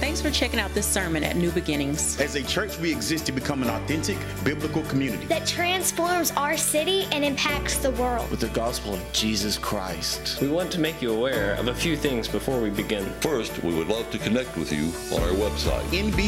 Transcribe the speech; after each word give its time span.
Thanks 0.00 0.20
for 0.20 0.30
checking 0.30 0.60
out 0.60 0.72
this 0.74 0.86
sermon 0.86 1.24
at 1.24 1.36
New 1.36 1.50
Beginnings. 1.50 2.20
As 2.20 2.34
a 2.34 2.42
church, 2.42 2.78
we 2.78 2.92
exist 2.92 3.26
to 3.26 3.32
become 3.32 3.62
an 3.62 3.70
authentic 3.70 4.18
biblical 4.44 4.82
community 4.82 5.26
that 5.26 5.46
transforms 5.46 6.32
our 6.32 6.56
city 6.56 7.06
and 7.12 7.24
impacts 7.24 7.78
the 7.78 7.90
world 7.92 8.30
with 8.30 8.40
the 8.40 8.48
gospel 8.48 8.94
of 8.94 9.12
Jesus 9.12 9.56
Christ. 9.58 10.40
We 10.40 10.48
want 10.48 10.70
to 10.72 10.80
make 10.80 11.00
you 11.00 11.14
aware 11.14 11.54
of 11.54 11.68
a 11.68 11.74
few 11.74 11.96
things 11.96 12.28
before 12.28 12.60
we 12.60 12.70
begin. 12.70 13.04
First, 13.20 13.62
we 13.62 13.74
would 13.74 13.88
love 13.88 14.10
to 14.10 14.18
connect 14.18 14.56
with 14.56 14.72
you 14.72 14.92
on 15.16 15.22
our 15.22 15.34
website, 15.34 15.82
nbbctx.org. 16.12 16.22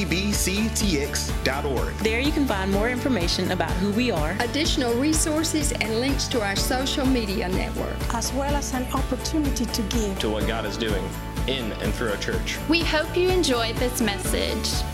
There 1.98 2.20
you 2.20 2.32
can 2.32 2.46
find 2.46 2.70
more 2.70 2.88
information 2.88 3.50
about 3.50 3.72
who 3.72 3.90
we 3.92 4.10
are, 4.10 4.36
additional 4.40 4.94
resources, 4.94 5.72
and 5.72 6.00
links 6.00 6.26
to 6.28 6.42
our 6.42 6.56
social 6.56 7.06
media 7.06 7.48
network, 7.48 7.96
as 8.14 8.32
well 8.32 8.54
as 8.54 8.72
an 8.74 8.86
opportunity 8.94 9.66
to 9.66 9.82
give 9.82 10.18
to 10.20 10.30
what 10.30 10.46
God 10.46 10.64
is 10.66 10.76
doing 10.76 11.04
in 11.48 11.72
and 11.72 11.92
through 11.94 12.10
our 12.10 12.16
church. 12.18 12.58
We 12.68 12.80
hope 12.80 13.16
you 13.16 13.28
enjoyed 13.28 13.76
this 13.76 14.00
message. 14.00 14.84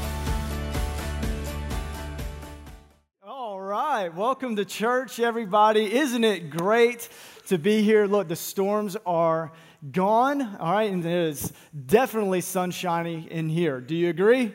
All 3.22 3.60
right, 3.60 4.08
welcome 4.14 4.56
to 4.56 4.64
church, 4.64 5.20
everybody. 5.20 5.94
Isn't 5.94 6.24
it 6.24 6.50
great 6.50 7.08
to 7.48 7.58
be 7.58 7.82
here? 7.82 8.06
Look, 8.06 8.28
the 8.28 8.36
storms 8.36 8.96
are 9.04 9.52
gone, 9.92 10.56
all 10.56 10.72
right, 10.72 10.90
and 10.90 11.04
it 11.04 11.12
is 11.12 11.52
definitely 11.86 12.40
sunshiny 12.40 13.28
in 13.30 13.48
here. 13.48 13.80
Do 13.80 13.94
you 13.94 14.08
agree? 14.08 14.54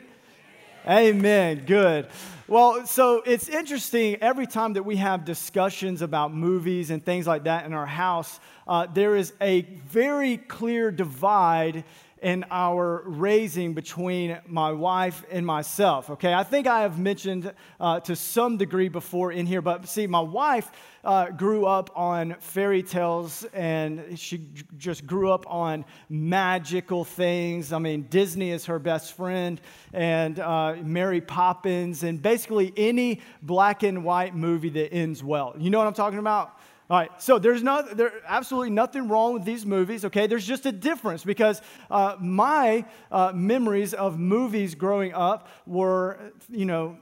Amen. 0.86 1.64
Good. 1.64 2.08
Well, 2.46 2.86
so 2.86 3.22
it's 3.24 3.48
interesting 3.48 4.16
every 4.20 4.46
time 4.46 4.74
that 4.74 4.82
we 4.82 4.96
have 4.96 5.24
discussions 5.24 6.02
about 6.02 6.34
movies 6.34 6.90
and 6.90 7.02
things 7.02 7.26
like 7.26 7.44
that 7.44 7.64
in 7.64 7.72
our 7.72 7.86
house, 7.86 8.38
uh, 8.68 8.86
there 8.92 9.16
is 9.16 9.32
a 9.40 9.62
very 9.86 10.36
clear 10.36 10.90
divide 10.90 11.84
in 12.24 12.42
our 12.50 13.02
raising 13.04 13.74
between 13.74 14.38
my 14.46 14.72
wife 14.72 15.24
and 15.30 15.44
myself. 15.44 16.08
Okay, 16.08 16.32
I 16.32 16.42
think 16.42 16.66
I 16.66 16.80
have 16.80 16.98
mentioned 16.98 17.52
uh, 17.78 18.00
to 18.00 18.16
some 18.16 18.56
degree 18.56 18.88
before 18.88 19.30
in 19.30 19.44
here, 19.44 19.60
but 19.60 19.86
see, 19.86 20.06
my 20.06 20.20
wife 20.20 20.72
uh, 21.04 21.28
grew 21.28 21.66
up 21.66 21.90
on 21.94 22.34
fairy 22.40 22.82
tales 22.82 23.44
and 23.52 24.18
she 24.18 24.48
just 24.78 25.06
grew 25.06 25.30
up 25.30 25.44
on 25.46 25.84
magical 26.08 27.04
things. 27.04 27.74
I 27.74 27.78
mean, 27.78 28.06
Disney 28.08 28.52
is 28.52 28.64
her 28.64 28.78
best 28.78 29.12
friend, 29.12 29.60
and 29.92 30.40
uh, 30.40 30.76
Mary 30.82 31.20
Poppins, 31.20 32.04
and 32.04 32.22
basically 32.22 32.72
any 32.78 33.20
black 33.42 33.82
and 33.82 34.02
white 34.02 34.34
movie 34.34 34.70
that 34.70 34.94
ends 34.94 35.22
well. 35.22 35.54
You 35.58 35.68
know 35.68 35.76
what 35.76 35.86
I'm 35.86 35.92
talking 35.92 36.18
about? 36.18 36.58
All 36.90 36.98
right, 36.98 37.10
so 37.22 37.38
there's 37.38 37.62
not, 37.62 37.96
there 37.96 38.12
absolutely 38.26 38.68
nothing 38.68 39.08
wrong 39.08 39.32
with 39.32 39.44
these 39.44 39.64
movies, 39.64 40.04
okay? 40.04 40.26
There's 40.26 40.46
just 40.46 40.66
a 40.66 40.72
difference 40.72 41.24
because 41.24 41.62
uh, 41.90 42.16
my 42.20 42.84
uh, 43.10 43.32
memories 43.34 43.94
of 43.94 44.18
movies 44.18 44.74
growing 44.74 45.14
up 45.14 45.48
were, 45.66 46.32
you 46.50 46.66
know, 46.66 46.98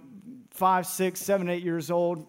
five, 0.51 0.87
six, 0.87 1.21
seven, 1.21 1.49
eight 1.49 1.65
years 1.65 1.91
old, 1.91 2.25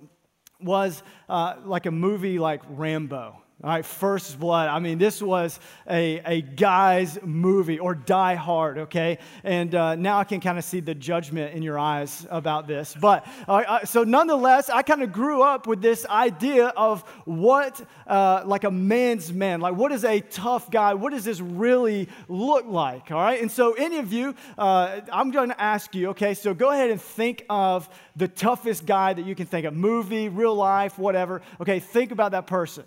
was 0.59 1.03
uh, 1.29 1.57
like 1.63 1.85
a 1.85 1.91
movie 1.91 2.39
like 2.39 2.61
Rambo. 2.69 3.42
All 3.63 3.69
right, 3.69 3.85
First 3.85 4.41
Blood. 4.41 4.67
I 4.67 4.79
mean, 4.79 4.97
this 4.97 5.21
was 5.21 5.57
a, 5.89 6.19
a 6.25 6.41
guy's 6.41 7.17
movie 7.23 7.79
or 7.79 7.95
Die 7.95 8.35
Hard, 8.35 8.77
okay? 8.77 9.19
And 9.45 9.73
uh, 9.73 9.95
now 9.95 10.19
I 10.19 10.25
can 10.25 10.41
kind 10.41 10.57
of 10.57 10.65
see 10.65 10.81
the 10.81 10.93
judgment 10.93 11.53
in 11.53 11.63
your 11.63 11.79
eyes 11.79 12.27
about 12.29 12.67
this. 12.67 12.93
But 12.99 13.25
uh, 13.47 13.85
so, 13.85 14.03
nonetheless, 14.03 14.69
I 14.69 14.81
kind 14.81 15.01
of 15.01 15.13
grew 15.13 15.43
up 15.43 15.65
with 15.65 15.81
this 15.81 16.05
idea 16.07 16.73
of 16.75 17.03
what, 17.23 17.81
uh, 18.05 18.43
like 18.45 18.65
a 18.65 18.71
man's 18.71 19.31
man, 19.31 19.61
like 19.61 19.75
what 19.75 19.93
is 19.93 20.03
a 20.03 20.19
tough 20.19 20.69
guy? 20.69 20.93
What 20.93 21.13
does 21.13 21.23
this 21.23 21.39
really 21.39 22.09
look 22.27 22.65
like? 22.67 23.11
All 23.11 23.21
right, 23.21 23.41
and 23.41 23.49
so, 23.49 23.75
any 23.75 23.99
of 23.99 24.11
you, 24.11 24.35
uh, 24.57 24.99
I'm 25.09 25.31
going 25.31 25.47
to 25.47 25.61
ask 25.61 25.95
you, 25.95 26.09
okay, 26.09 26.33
so 26.33 26.53
go 26.53 26.71
ahead 26.71 26.89
and 26.91 27.01
think 27.01 27.45
of 27.49 27.87
the 28.17 28.27
toughest 28.27 28.85
guy 28.85 29.13
that 29.13 29.25
you 29.25 29.35
can 29.35 29.45
think 29.45 29.65
of 29.65 29.73
movie, 29.73 30.27
real 30.27 30.53
life, 30.53 30.99
whatever. 30.99 31.41
Okay, 31.61 31.79
think 31.79 32.11
about 32.11 32.31
that 32.31 32.45
person. 32.45 32.83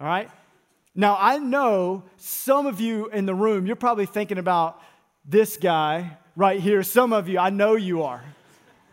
All 0.00 0.06
right? 0.06 0.28
Now, 0.94 1.16
I 1.20 1.38
know 1.38 2.04
some 2.16 2.66
of 2.66 2.80
you 2.80 3.08
in 3.08 3.26
the 3.26 3.34
room, 3.34 3.66
you're 3.66 3.76
probably 3.76 4.06
thinking 4.06 4.38
about 4.38 4.80
this 5.24 5.56
guy 5.56 6.18
right 6.36 6.60
here. 6.60 6.82
Some 6.82 7.12
of 7.12 7.28
you, 7.28 7.38
I 7.38 7.50
know 7.50 7.74
you 7.74 8.02
are. 8.02 8.22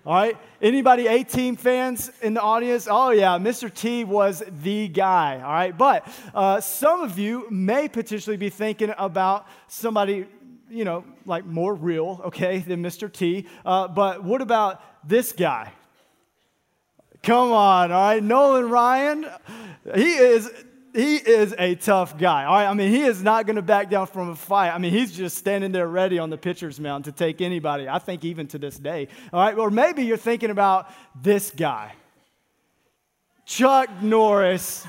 All 0.05 0.13
right? 0.13 0.37
Anybody 0.61 1.05
A-Team 1.07 1.55
fans 1.55 2.11
in 2.21 2.33
the 2.33 2.41
audience? 2.41 2.87
Oh, 2.89 3.11
yeah, 3.11 3.37
Mr. 3.37 3.71
T 3.71 4.03
was 4.03 4.43
the 4.63 4.87
guy. 4.87 5.41
All 5.41 5.51
right? 5.51 5.77
But 5.77 6.07
uh, 6.33 6.59
some 6.59 7.01
of 7.01 7.19
you 7.19 7.47
may 7.51 7.87
potentially 7.87 8.37
be 8.37 8.49
thinking 8.49 8.93
about 8.97 9.47
somebody, 9.67 10.25
you 10.69 10.85
know, 10.85 11.03
like 11.25 11.45
more 11.45 11.75
real, 11.75 12.21
okay, 12.25 12.59
than 12.59 12.81
Mr. 12.81 13.11
T. 13.11 13.47
Uh, 13.63 13.87
but 13.87 14.23
what 14.23 14.41
about 14.41 14.81
this 15.07 15.33
guy? 15.33 15.71
Come 17.21 17.51
on, 17.51 17.91
all 17.91 18.01
right? 18.01 18.23
Nolan 18.23 18.69
Ryan, 18.69 19.27
he 19.93 20.13
is 20.13 20.51
he 20.93 21.15
is 21.15 21.53
a 21.57 21.75
tough 21.75 22.17
guy. 22.17 22.45
All 22.45 22.55
right, 22.55 22.67
I 22.67 22.73
mean, 22.73 22.91
he 22.91 23.01
is 23.01 23.23
not 23.23 23.45
going 23.45 23.55
to 23.55 23.61
back 23.61 23.89
down 23.89 24.07
from 24.07 24.29
a 24.29 24.35
fight. 24.35 24.71
I 24.71 24.77
mean, 24.77 24.91
he's 24.91 25.11
just 25.11 25.37
standing 25.37 25.71
there 25.71 25.87
ready 25.87 26.19
on 26.19 26.29
the 26.29 26.37
pitcher's 26.37 26.79
mound 26.79 27.05
to 27.05 27.11
take 27.11 27.41
anybody. 27.41 27.87
I 27.87 27.99
think 27.99 28.23
even 28.25 28.47
to 28.47 28.57
this 28.57 28.77
day. 28.77 29.07
All 29.31 29.41
right, 29.41 29.57
or 29.57 29.69
maybe 29.69 30.03
you're 30.03 30.17
thinking 30.17 30.49
about 30.49 30.91
this 31.21 31.51
guy, 31.51 31.93
Chuck 33.45 33.89
Norris. 34.01 34.85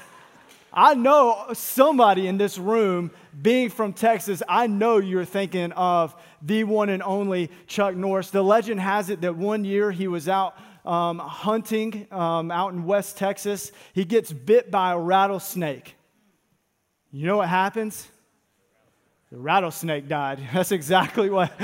I 0.74 0.94
know 0.94 1.48
somebody 1.52 2.26
in 2.26 2.38
this 2.38 2.56
room, 2.56 3.10
being 3.40 3.68
from 3.68 3.92
Texas, 3.92 4.42
I 4.48 4.66
know 4.66 4.96
you're 4.96 5.26
thinking 5.26 5.70
of 5.72 6.16
the 6.40 6.64
one 6.64 6.88
and 6.88 7.02
only 7.02 7.50
Chuck 7.66 7.94
Norris. 7.94 8.30
The 8.30 8.42
legend 8.42 8.80
has 8.80 9.10
it 9.10 9.20
that 9.20 9.36
one 9.36 9.66
year 9.66 9.90
he 9.90 10.08
was 10.08 10.30
out 10.30 10.56
um, 10.84 11.18
hunting 11.18 12.06
um, 12.10 12.50
out 12.50 12.72
in 12.72 12.84
West 12.84 13.16
Texas. 13.16 13.72
He 13.92 14.04
gets 14.04 14.32
bit 14.32 14.70
by 14.70 14.92
a 14.92 14.98
rattlesnake. 14.98 15.96
You 17.10 17.26
know 17.26 17.36
what 17.38 17.48
happens? 17.48 18.08
The 19.30 19.38
rattlesnake 19.38 20.08
died. 20.08 20.40
That's 20.52 20.72
exactly 20.72 21.30
what. 21.30 21.52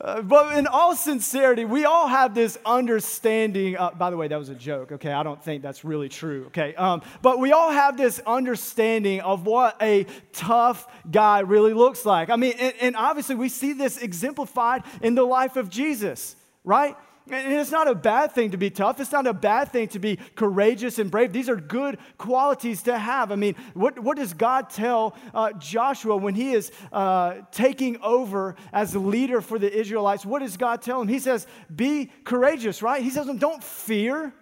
Uh, 0.00 0.22
but 0.22 0.56
in 0.56 0.66
all 0.66 0.96
sincerity, 0.96 1.66
we 1.66 1.84
all 1.84 2.08
have 2.08 2.34
this 2.34 2.56
understanding. 2.64 3.76
Uh, 3.76 3.90
by 3.90 4.08
the 4.08 4.16
way, 4.16 4.28
that 4.28 4.38
was 4.38 4.48
a 4.48 4.54
joke, 4.54 4.92
okay? 4.92 5.12
I 5.12 5.22
don't 5.22 5.42
think 5.44 5.62
that's 5.62 5.84
really 5.84 6.08
true, 6.08 6.46
okay? 6.46 6.74
Um, 6.74 7.02
but 7.20 7.38
we 7.38 7.52
all 7.52 7.70
have 7.70 7.98
this 7.98 8.18
understanding 8.26 9.20
of 9.20 9.44
what 9.44 9.76
a 9.82 10.06
tough 10.32 10.86
guy 11.10 11.40
really 11.40 11.74
looks 11.74 12.06
like. 12.06 12.30
I 12.30 12.36
mean, 12.36 12.54
and, 12.58 12.74
and 12.80 12.96
obviously, 12.96 13.34
we 13.34 13.50
see 13.50 13.74
this 13.74 13.98
exemplified 13.98 14.84
in 15.02 15.14
the 15.14 15.22
life 15.22 15.56
of 15.56 15.68
Jesus, 15.68 16.34
right? 16.64 16.96
And 17.32 17.52
it's 17.52 17.70
not 17.70 17.88
a 17.88 17.94
bad 17.94 18.32
thing 18.32 18.50
to 18.50 18.56
be 18.56 18.70
tough. 18.70 18.98
It's 19.00 19.12
not 19.12 19.26
a 19.26 19.32
bad 19.32 19.70
thing 19.70 19.88
to 19.88 19.98
be 19.98 20.18
courageous 20.34 20.98
and 20.98 21.10
brave. 21.10 21.32
These 21.32 21.48
are 21.48 21.56
good 21.56 21.98
qualities 22.18 22.82
to 22.82 22.98
have. 22.98 23.30
I 23.30 23.36
mean, 23.36 23.54
what, 23.74 23.98
what 23.98 24.16
does 24.16 24.32
God 24.32 24.70
tell 24.70 25.16
uh, 25.32 25.52
Joshua 25.52 26.16
when 26.16 26.34
he 26.34 26.52
is 26.52 26.72
uh, 26.92 27.34
taking 27.52 28.00
over 28.00 28.56
as 28.72 28.96
leader 28.96 29.40
for 29.40 29.58
the 29.58 29.72
Israelites? 29.72 30.26
What 30.26 30.40
does 30.40 30.56
God 30.56 30.82
tell 30.82 31.00
him? 31.00 31.08
He 31.08 31.18
says, 31.18 31.46
Be 31.74 32.10
courageous, 32.24 32.82
right? 32.82 33.02
He 33.02 33.10
says, 33.10 33.26
Don't 33.38 33.62
fear. 33.62 34.32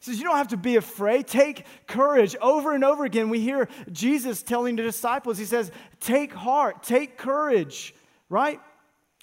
He 0.00 0.04
says, 0.04 0.18
You 0.18 0.24
don't 0.24 0.36
have 0.36 0.48
to 0.48 0.56
be 0.56 0.76
afraid. 0.76 1.26
Take 1.26 1.64
courage. 1.86 2.36
Over 2.40 2.74
and 2.74 2.84
over 2.84 3.04
again, 3.04 3.30
we 3.30 3.40
hear 3.40 3.68
Jesus 3.90 4.42
telling 4.42 4.76
the 4.76 4.82
disciples, 4.82 5.38
He 5.38 5.46
says, 5.46 5.72
Take 6.00 6.32
heart, 6.34 6.82
take 6.82 7.16
courage, 7.16 7.94
right? 8.28 8.60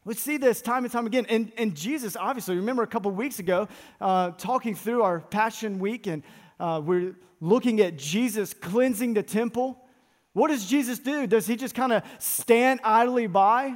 We 0.03 0.15
see 0.15 0.37
this 0.37 0.63
time 0.63 0.83
and 0.83 0.91
time 0.91 1.05
again. 1.05 1.27
And, 1.29 1.51
and 1.57 1.75
Jesus, 1.75 2.17
obviously, 2.19 2.55
remember 2.55 2.81
a 2.81 2.87
couple 2.87 3.11
weeks 3.11 3.37
ago, 3.37 3.67
uh, 3.99 4.31
talking 4.31 4.73
through 4.73 5.03
our 5.03 5.19
Passion 5.19 5.77
Week, 5.77 6.07
and 6.07 6.23
uh, 6.59 6.81
we're 6.83 7.15
looking 7.39 7.81
at 7.81 7.97
Jesus 7.97 8.51
cleansing 8.53 9.13
the 9.13 9.21
temple. 9.21 9.77
What 10.33 10.47
does 10.47 10.65
Jesus 10.65 10.97
do? 10.97 11.27
Does 11.27 11.45
he 11.45 11.55
just 11.55 11.75
kind 11.75 11.91
of 11.93 12.03
stand 12.17 12.79
idly 12.83 13.27
by 13.27 13.75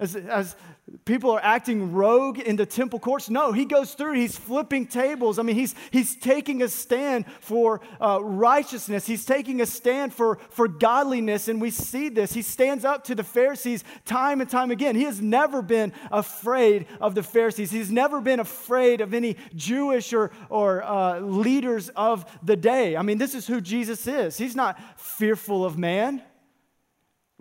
as, 0.00 0.16
as 0.16 0.56
people 1.04 1.30
are 1.30 1.40
acting 1.42 1.92
rogue 1.92 2.38
in 2.38 2.56
the 2.56 2.66
temple 2.66 2.98
courts. 2.98 3.30
No, 3.30 3.52
he 3.52 3.64
goes 3.64 3.94
through, 3.94 4.14
he's 4.14 4.36
flipping 4.36 4.86
tables. 4.86 5.38
I 5.38 5.42
mean, 5.42 5.56
he's, 5.56 5.74
he's 5.90 6.16
taking 6.16 6.62
a 6.62 6.68
stand 6.68 7.24
for 7.40 7.80
uh, 8.00 8.20
righteousness, 8.22 9.06
he's 9.06 9.24
taking 9.24 9.60
a 9.60 9.66
stand 9.66 10.14
for, 10.14 10.38
for 10.50 10.68
godliness, 10.68 11.48
and 11.48 11.60
we 11.60 11.70
see 11.70 12.08
this. 12.08 12.32
He 12.32 12.42
stands 12.42 12.84
up 12.84 13.04
to 13.04 13.14
the 13.14 13.24
Pharisees 13.24 13.84
time 14.04 14.40
and 14.40 14.48
time 14.48 14.70
again. 14.70 14.94
He 14.94 15.04
has 15.04 15.20
never 15.20 15.62
been 15.62 15.92
afraid 16.10 16.86
of 17.00 17.14
the 17.14 17.22
Pharisees, 17.22 17.70
he's 17.70 17.90
never 17.90 18.20
been 18.20 18.40
afraid 18.40 19.00
of 19.00 19.14
any 19.14 19.36
Jewish 19.54 20.12
or, 20.12 20.30
or 20.48 20.82
uh, 20.82 21.20
leaders 21.20 21.88
of 21.90 22.24
the 22.42 22.56
day. 22.56 22.96
I 22.96 23.02
mean, 23.02 23.18
this 23.18 23.34
is 23.34 23.46
who 23.46 23.60
Jesus 23.60 24.06
is. 24.06 24.36
He's 24.36 24.56
not 24.56 24.78
fearful 24.98 25.64
of 25.64 25.78
man. 25.78 26.22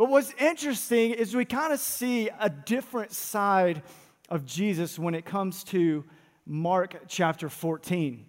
But 0.02 0.10
what's 0.10 0.34
interesting 0.40 1.12
is 1.12 1.36
we 1.36 1.46
kind 1.46 1.72
of 1.72 1.80
see 1.80 2.28
a 2.40 2.50
different 2.50 3.12
side 3.12 3.84
of 4.30 4.48
Jesus 4.48 4.98
when 4.98 5.14
it 5.14 5.26
comes 5.26 5.64
to 5.66 6.04
Mark 6.44 7.04
chapter 7.08 7.50
14. 7.50 8.26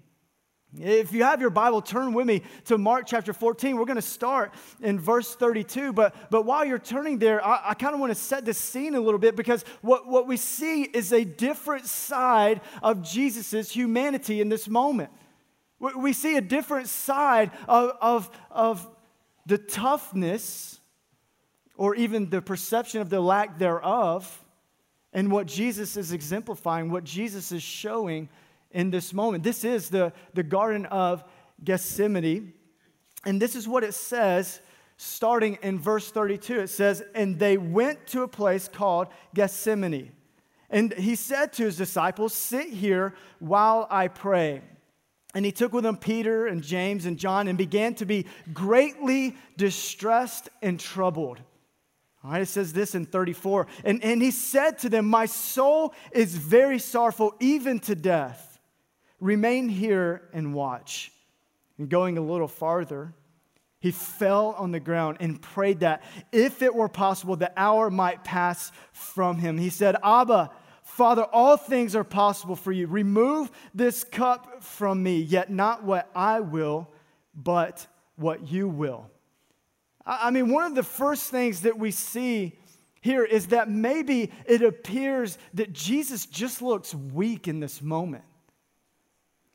If 0.78 1.14
you 1.14 1.24
have 1.24 1.40
your 1.40 1.48
Bible, 1.48 1.80
turn 1.80 2.12
with 2.12 2.26
me 2.26 2.42
to 2.66 2.76
Mark 2.76 3.06
chapter 3.06 3.32
14. 3.32 3.74
We're 3.74 3.86
going 3.86 3.96
to 3.96 4.02
start 4.02 4.52
in 4.82 5.00
verse 5.00 5.34
32. 5.34 5.94
But, 5.94 6.14
but 6.28 6.44
while 6.44 6.66
you're 6.66 6.78
turning 6.78 7.18
there, 7.18 7.42
I, 7.42 7.70
I 7.70 7.72
kind 7.72 7.94
of 7.94 8.00
want 8.00 8.10
to 8.10 8.20
set 8.20 8.44
the 8.44 8.52
scene 8.52 8.94
a 8.94 9.00
little 9.00 9.18
bit 9.18 9.34
because 9.34 9.64
what, 9.80 10.06
what 10.06 10.26
we 10.26 10.36
see 10.36 10.82
is 10.82 11.10
a 11.10 11.24
different 11.24 11.86
side 11.86 12.60
of 12.82 13.00
Jesus' 13.00 13.70
humanity 13.70 14.42
in 14.42 14.50
this 14.50 14.68
moment. 14.68 15.08
We, 15.78 15.94
we 15.94 16.12
see 16.12 16.36
a 16.36 16.42
different 16.42 16.88
side 16.88 17.50
of, 17.66 17.96
of, 18.02 18.30
of 18.50 18.86
the 19.46 19.56
toughness 19.56 20.80
or 21.76 21.94
even 21.94 22.30
the 22.30 22.42
perception 22.42 23.00
of 23.00 23.10
the 23.10 23.20
lack 23.20 23.58
thereof 23.58 24.44
and 25.12 25.30
what 25.30 25.46
Jesus 25.46 25.96
is 25.96 26.12
exemplifying, 26.12 26.90
what 26.90 27.04
Jesus 27.04 27.52
is 27.52 27.62
showing 27.62 28.28
in 28.70 28.90
this 28.90 29.12
moment. 29.12 29.44
This 29.44 29.64
is 29.64 29.90
the, 29.90 30.12
the 30.34 30.42
Garden 30.42 30.86
of 30.86 31.24
Gethsemane. 31.62 32.52
And 33.24 33.40
this 33.40 33.54
is 33.54 33.68
what 33.68 33.84
it 33.84 33.94
says 33.94 34.60
starting 34.96 35.58
in 35.62 35.78
verse 35.78 36.10
32. 36.10 36.60
It 36.60 36.68
says, 36.68 37.02
And 37.14 37.38
they 37.38 37.56
went 37.56 38.06
to 38.08 38.22
a 38.22 38.28
place 38.28 38.68
called 38.68 39.08
Gethsemane. 39.34 40.12
And 40.70 40.92
he 40.94 41.16
said 41.16 41.52
to 41.54 41.64
his 41.64 41.76
disciples, 41.76 42.32
Sit 42.32 42.68
here 42.68 43.14
while 43.38 43.86
I 43.90 44.08
pray. 44.08 44.62
And 45.34 45.44
he 45.44 45.52
took 45.52 45.72
with 45.72 45.84
him 45.84 45.96
Peter 45.96 46.46
and 46.46 46.62
James 46.62 47.06
and 47.06 47.18
John 47.18 47.48
and 47.48 47.56
began 47.56 47.94
to 47.96 48.06
be 48.06 48.26
greatly 48.52 49.36
distressed 49.56 50.48
and 50.60 50.78
troubled. 50.78 51.40
All 52.24 52.30
right, 52.30 52.42
it 52.42 52.46
says 52.46 52.72
this 52.72 52.94
in 52.94 53.04
34. 53.04 53.66
And, 53.84 54.02
and 54.04 54.22
he 54.22 54.30
said 54.30 54.78
to 54.80 54.88
them, 54.88 55.06
My 55.06 55.26
soul 55.26 55.92
is 56.12 56.36
very 56.36 56.78
sorrowful, 56.78 57.34
even 57.40 57.80
to 57.80 57.94
death. 57.94 58.60
Remain 59.18 59.68
here 59.68 60.28
and 60.32 60.54
watch. 60.54 61.12
And 61.78 61.88
going 61.88 62.18
a 62.18 62.20
little 62.20 62.48
farther, 62.48 63.14
he 63.80 63.90
fell 63.90 64.54
on 64.56 64.70
the 64.70 64.78
ground 64.78 65.16
and 65.18 65.42
prayed 65.42 65.80
that 65.80 66.04
if 66.30 66.62
it 66.62 66.72
were 66.72 66.88
possible, 66.88 67.34
the 67.34 67.52
hour 67.56 67.90
might 67.90 68.22
pass 68.22 68.70
from 68.92 69.38
him. 69.38 69.58
He 69.58 69.70
said, 69.70 69.96
Abba, 70.04 70.50
Father, 70.84 71.24
all 71.24 71.56
things 71.56 71.96
are 71.96 72.04
possible 72.04 72.54
for 72.54 72.70
you. 72.70 72.86
Remove 72.86 73.50
this 73.74 74.04
cup 74.04 74.62
from 74.62 75.02
me, 75.02 75.20
yet 75.20 75.50
not 75.50 75.82
what 75.82 76.08
I 76.14 76.40
will, 76.40 76.88
but 77.34 77.86
what 78.14 78.48
you 78.48 78.68
will. 78.68 79.10
I 80.04 80.30
mean, 80.30 80.52
one 80.52 80.64
of 80.64 80.74
the 80.74 80.82
first 80.82 81.30
things 81.30 81.62
that 81.62 81.78
we 81.78 81.90
see 81.90 82.58
here 83.00 83.24
is 83.24 83.48
that 83.48 83.68
maybe 83.68 84.30
it 84.46 84.62
appears 84.62 85.38
that 85.54 85.72
Jesus 85.72 86.26
just 86.26 86.62
looks 86.62 86.94
weak 86.94 87.48
in 87.48 87.60
this 87.60 87.82
moment. 87.82 88.24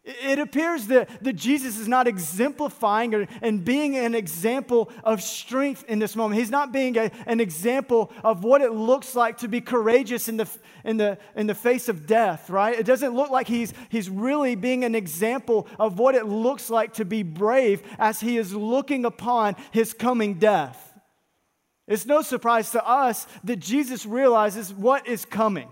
It 0.10 0.40
appears 0.40 0.88
that, 0.88 1.22
that 1.22 1.34
Jesus 1.34 1.78
is 1.78 1.86
not 1.86 2.08
exemplifying 2.08 3.14
or, 3.14 3.28
and 3.42 3.66
being 3.66 3.98
an 3.98 4.16
example 4.16 4.90
of 5.04 5.22
strength 5.22 5.84
in 5.90 6.00
this 6.00 6.16
moment. 6.16 6.40
He's 6.40 6.50
not 6.50 6.72
being 6.72 6.98
a, 6.98 7.12
an 7.26 7.42
example 7.42 8.14
of 8.24 8.46
what 8.46 8.62
it 8.62 8.72
looks 8.72 9.16
like 9.16 9.40
to 9.40 9.50
be 9.50 9.60
courageous 9.60 10.30
in 10.30 10.38
the, 10.38 10.50
in, 10.86 10.96
the, 10.96 11.18
in 11.36 11.46
the 11.46 11.54
face 11.54 11.90
of 11.90 12.08
death, 12.08 12.50
right? 12.50 12.80
It 12.80 12.86
doesn't 12.86 13.16
look 13.16 13.32
like 13.32 13.50
he's, 13.50 13.74
he's 13.90 14.10
really 14.10 14.56
being 14.56 14.86
an 14.86 14.96
example 14.96 15.68
of 15.78 16.00
what 16.00 16.16
it 16.16 16.26
looks 16.26 16.70
like 16.70 16.94
to 16.94 17.04
be 17.04 17.22
brave 17.22 17.84
as 18.00 18.22
he 18.22 18.38
is 18.38 18.54
looking 18.54 19.04
upon 19.04 19.58
his 19.72 19.94
coming 19.94 20.36
death. 20.36 20.94
It's 21.86 22.06
no 22.06 22.22
surprise 22.22 22.72
to 22.72 22.88
us 22.88 23.28
that 23.44 23.58
Jesus 23.58 24.06
realizes 24.06 24.74
what 24.74 25.06
is 25.06 25.26
coming. 25.26 25.68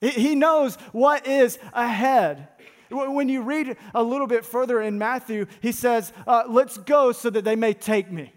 He 0.00 0.36
knows 0.36 0.76
what 0.92 1.26
is 1.26 1.58
ahead. 1.72 2.48
When 2.92 3.28
you 3.28 3.42
read 3.42 3.76
a 3.94 4.02
little 4.02 4.26
bit 4.26 4.44
further 4.44 4.80
in 4.80 4.98
Matthew, 4.98 5.46
he 5.60 5.72
says, 5.72 6.12
uh, 6.26 6.44
Let's 6.48 6.76
go 6.76 7.12
so 7.12 7.30
that 7.30 7.44
they 7.44 7.56
may 7.56 7.74
take 7.74 8.10
me. 8.10 8.32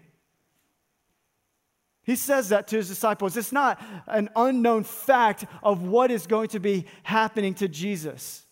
He 2.02 2.14
says 2.14 2.50
that 2.50 2.68
to 2.68 2.76
his 2.76 2.88
disciples. 2.88 3.36
It's 3.36 3.52
not 3.52 3.82
an 4.06 4.30
unknown 4.36 4.84
fact 4.84 5.44
of 5.60 5.82
what 5.82 6.12
is 6.12 6.28
going 6.28 6.48
to 6.50 6.60
be 6.60 6.86
happening 7.02 7.54
to 7.54 7.66
Jesus. 7.66 8.45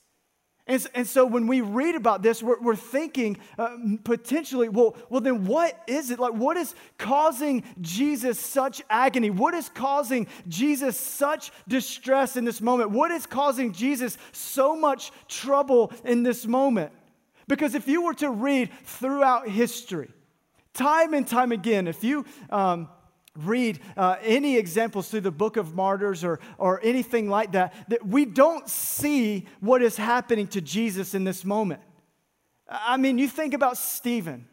And, 0.67 0.87
and 0.95 1.07
so 1.07 1.27
when 1.27 1.47
we 1.47 1.61
read 1.61 1.95
about 1.95 2.23
this, 2.23 2.43
we're, 2.43 2.59
we're 2.59 2.75
thinking 2.75 3.37
uh, 3.59 3.77
potentially, 4.03 4.71
well, 4.71 4.97
well, 5.11 5.21
then 5.21 5.45
what 5.45 5.79
is 5.87 6.11
it? 6.11 6.19
Like, 6.19 6.33
what 6.33 6.57
is 6.57 6.75
causing 6.97 7.65
Jesus 7.83 8.41
such 8.41 8.83
agony? 8.89 9.29
What 9.29 9.53
is 9.53 9.69
causing 9.69 10.27
Jesus 10.49 10.99
such 10.99 11.53
distress 11.69 12.37
in 12.37 12.47
this 12.47 12.63
moment? 12.63 12.91
What 12.91 13.11
is 13.11 13.27
causing 13.27 13.73
Jesus 13.73 14.17
so 14.33 14.75
much 14.75 15.13
trouble 15.29 15.93
in 16.03 16.23
this 16.23 16.47
moment? 16.47 16.93
Because 17.47 17.75
if 17.75 17.87
you 17.87 18.03
were 18.03 18.15
to 18.15 18.31
read 18.31 18.71
throughout 18.85 19.47
history, 19.47 20.11
time 20.73 21.13
and 21.13 21.27
time 21.27 21.53
again, 21.53 21.87
if 21.87 22.03
you 22.03 22.25
um, 22.49 22.89
read 23.37 23.81
uh, 23.97 24.17
any 24.23 24.57
examples 24.57 25.09
through 25.09 25.23
the 25.23 25.31
book 25.31 25.57
of 25.57 25.75
martyrs 25.75 26.23
or, 26.23 26.41
or 26.59 26.81
anything 26.83 27.29
like 27.29 27.53
that, 27.53 27.75
that 27.89 28.07
we 28.07 28.25
don't 28.25 28.69
see 28.69 29.47
what 29.61 29.83
is 29.83 29.97
happening 29.97 30.47
to 30.49 30.61
Jesus 30.61 31.15
in 31.15 31.25
this 31.25 31.45
moment. 31.45 31.81
I 32.69 32.97
mean, 32.97 33.19
you 33.19 33.29
think 33.29 33.55
about 33.55 33.77
Stephen. 33.77 34.47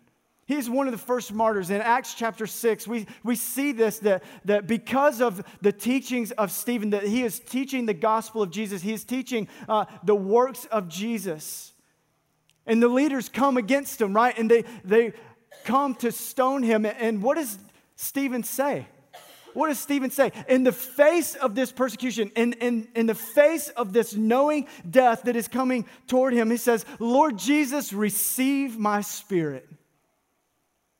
He's 0.46 0.70
one 0.70 0.88
of 0.88 0.92
the 0.92 0.98
first 0.98 1.32
martyrs. 1.32 1.70
In 1.70 1.80
Acts 1.80 2.14
chapter 2.14 2.46
6, 2.46 2.88
we, 2.88 3.08
we 3.24 3.36
see 3.36 3.72
this 3.72 4.00
that, 4.00 4.24
that 4.46 4.68
because 4.68 5.22
of 5.22 5.44
the 5.62 5.72
teachings 5.72 6.32
of 6.32 6.52
Stephen, 6.52 6.90
that 6.90 7.04
he 7.04 7.24
is 7.24 7.40
teaching 7.40 7.86
the 7.86 7.94
gospel 7.94 8.42
of 8.42 8.52
Jesus, 8.52 8.82
he 8.82 8.94
is 8.94 9.04
teaching 9.04 9.48
uh, 9.70 9.86
the 10.04 10.16
works 10.16 10.66
of 10.66 10.90
Jesus. 10.90 11.72
And 12.66 12.82
the 12.82 12.90
leaders 12.90 13.30
come 13.30 13.58
against 13.58 14.02
him, 14.02 14.14
right? 14.14 14.38
And 14.38 14.52
they, 14.52 14.66
they 14.84 15.14
come 15.64 15.96
to 15.96 16.12
stone 16.12 16.64
him. 16.64 16.86
And 16.86 17.22
what 17.22 17.38
is 17.38 17.58
Stephen 18.02 18.42
say? 18.42 18.88
What 19.54 19.68
does 19.68 19.78
Stephen 19.78 20.10
say? 20.10 20.32
In 20.48 20.64
the 20.64 20.72
face 20.72 21.36
of 21.36 21.54
this 21.54 21.72
persecution, 21.72 22.32
in, 22.36 22.54
in, 22.54 22.88
in 22.96 23.06
the 23.06 23.14
face 23.14 23.70
of 23.70 23.94
this 23.94 24.16
knowing 24.16 24.68
death 24.90 25.24
that 25.24 25.36
is 25.36 25.48
coming 25.48 25.86
toward 26.08 26.34
him, 26.34 26.50
he 26.50 26.58
says, 26.58 26.84
Lord 26.98 27.38
Jesus, 27.38 27.94
receive 27.94 28.80
my 28.80 29.02
spirit. 29.02 29.70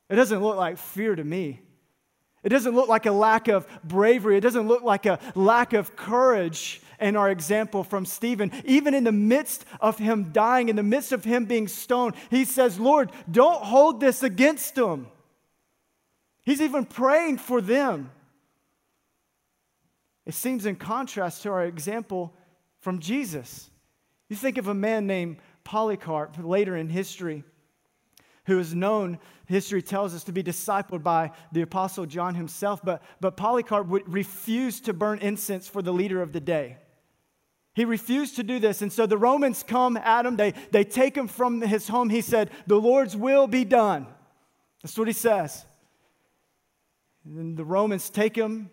It 0.10 0.16
doesn't 0.16 0.44
look 0.44 0.58
like 0.58 0.78
fear 0.78 1.16
to 1.16 1.24
me. 1.24 1.62
It 2.44 2.50
doesn't 2.50 2.76
look 2.76 2.88
like 2.88 3.08
a 3.08 3.12
lack 3.12 3.48
of 3.48 3.68
bravery. 3.84 4.38
It 4.38 4.42
doesn't 4.42 4.68
look 4.68 4.84
like 4.84 5.08
a 5.08 5.20
lack 5.34 5.74
of 5.74 5.96
courage 5.96 6.82
in 7.00 7.16
our 7.16 7.32
example 7.32 7.84
from 7.84 8.06
Stephen. 8.06 8.52
Even 8.66 8.94
in 8.94 9.06
the 9.06 9.12
midst 9.12 9.66
of 9.80 9.98
him 9.98 10.32
dying, 10.32 10.70
in 10.70 10.76
the 10.76 10.84
midst 10.84 11.14
of 11.14 11.24
him 11.24 11.46
being 11.46 11.68
stoned, 11.68 12.14
he 12.30 12.46
says, 12.46 12.80
Lord, 12.80 13.12
don't 13.32 13.64
hold 13.64 14.00
this 14.02 14.22
against 14.22 14.78
him. 14.78 15.08
He's 16.52 16.60
even 16.60 16.84
praying 16.84 17.38
for 17.38 17.62
them. 17.62 18.12
It 20.26 20.34
seems 20.34 20.66
in 20.66 20.76
contrast 20.76 21.44
to 21.44 21.50
our 21.50 21.64
example 21.64 22.34
from 22.82 23.00
Jesus. 23.00 23.70
You 24.28 24.36
think 24.36 24.58
of 24.58 24.68
a 24.68 24.74
man 24.74 25.08
named 25.08 25.38
Polycarp 25.64 26.36
later 26.44 26.76
in 26.76 26.90
history 26.90 27.46
who 28.48 28.60
is 28.60 28.76
known, 28.76 29.18
history 29.46 29.82
tells 29.82 30.14
us, 30.14 30.26
to 30.26 30.34
be 30.34 30.44
discipled 30.44 31.04
by 31.04 31.32
the 31.54 31.62
Apostle 31.62 32.06
John 32.06 32.36
himself. 32.36 32.82
But, 32.84 33.02
but 33.22 33.38
Polycarp 33.38 33.88
would 33.88 34.12
refuse 34.12 34.82
to 34.82 34.92
burn 34.92 35.20
incense 35.20 35.70
for 35.70 35.82
the 35.82 35.94
leader 35.94 36.22
of 36.22 36.34
the 36.34 36.42
day. 36.42 36.76
He 37.76 37.86
refused 37.86 38.36
to 38.36 38.44
do 38.44 38.60
this. 38.60 38.82
And 38.82 38.92
so 38.92 39.06
the 39.06 39.18
Romans 39.18 39.64
come 39.64 39.96
at 39.96 40.26
him, 40.26 40.36
they, 40.36 40.54
they 40.72 40.84
take 40.84 41.16
him 41.16 41.30
from 41.30 41.62
his 41.62 41.88
home. 41.88 42.10
He 42.10 42.20
said, 42.20 42.52
The 42.68 42.76
Lord's 42.76 43.16
will 43.16 43.48
be 43.48 43.64
done. 43.64 44.06
That's 44.84 44.98
what 44.98 45.08
he 45.08 45.14
says. 45.14 45.66
And 47.26 47.38
then 47.38 47.56
the 47.56 47.66
Romans 47.66 48.10
take 48.10 48.36
him 48.36 48.70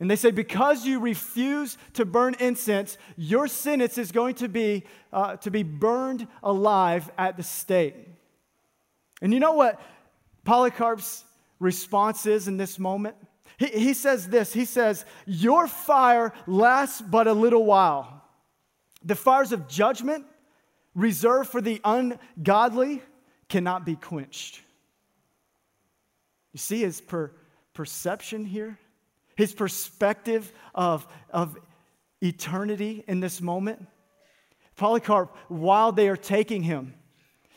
and 0.00 0.10
they 0.10 0.16
say, 0.16 0.30
Because 0.30 0.84
you 0.84 0.98
refuse 0.98 1.78
to 1.92 2.04
burn 2.04 2.34
incense, 2.40 2.98
your 3.16 3.46
sentence 3.46 3.98
is 3.98 4.10
going 4.10 4.34
to 4.36 4.48
be 4.48 4.84
uh, 5.12 5.36
to 5.36 5.50
be 5.50 5.62
burned 5.62 6.26
alive 6.42 7.10
at 7.16 7.36
the 7.36 7.42
stake. 7.42 7.94
And 9.20 9.32
you 9.32 9.38
know 9.38 9.52
what 9.52 9.80
Polycarp's 10.44 11.24
response 11.60 12.26
is 12.26 12.48
in 12.48 12.56
this 12.56 12.78
moment? 12.80 13.14
He, 13.58 13.66
he 13.66 13.94
says 13.94 14.28
this 14.28 14.52
He 14.52 14.64
says, 14.64 15.04
Your 15.24 15.68
fire 15.68 16.32
lasts 16.46 17.00
but 17.00 17.28
a 17.28 17.32
little 17.32 17.64
while. 17.64 18.24
The 19.04 19.14
fires 19.14 19.52
of 19.52 19.68
judgment 19.68 20.26
reserved 20.94 21.50
for 21.50 21.60
the 21.60 21.80
ungodly 21.84 23.02
cannot 23.48 23.86
be 23.86 23.96
quenched. 23.96 24.60
You 26.52 26.58
see 26.58 26.80
his 26.80 27.00
per 27.00 27.30
perception 27.74 28.44
here, 28.44 28.78
his 29.36 29.52
perspective 29.52 30.52
of, 30.74 31.06
of 31.30 31.58
eternity 32.20 33.04
in 33.06 33.20
this 33.20 33.40
moment. 33.40 33.86
Polycarp, 34.76 35.36
while 35.48 35.92
they 35.92 36.08
are 36.08 36.16
taking 36.16 36.62
him, 36.62 36.94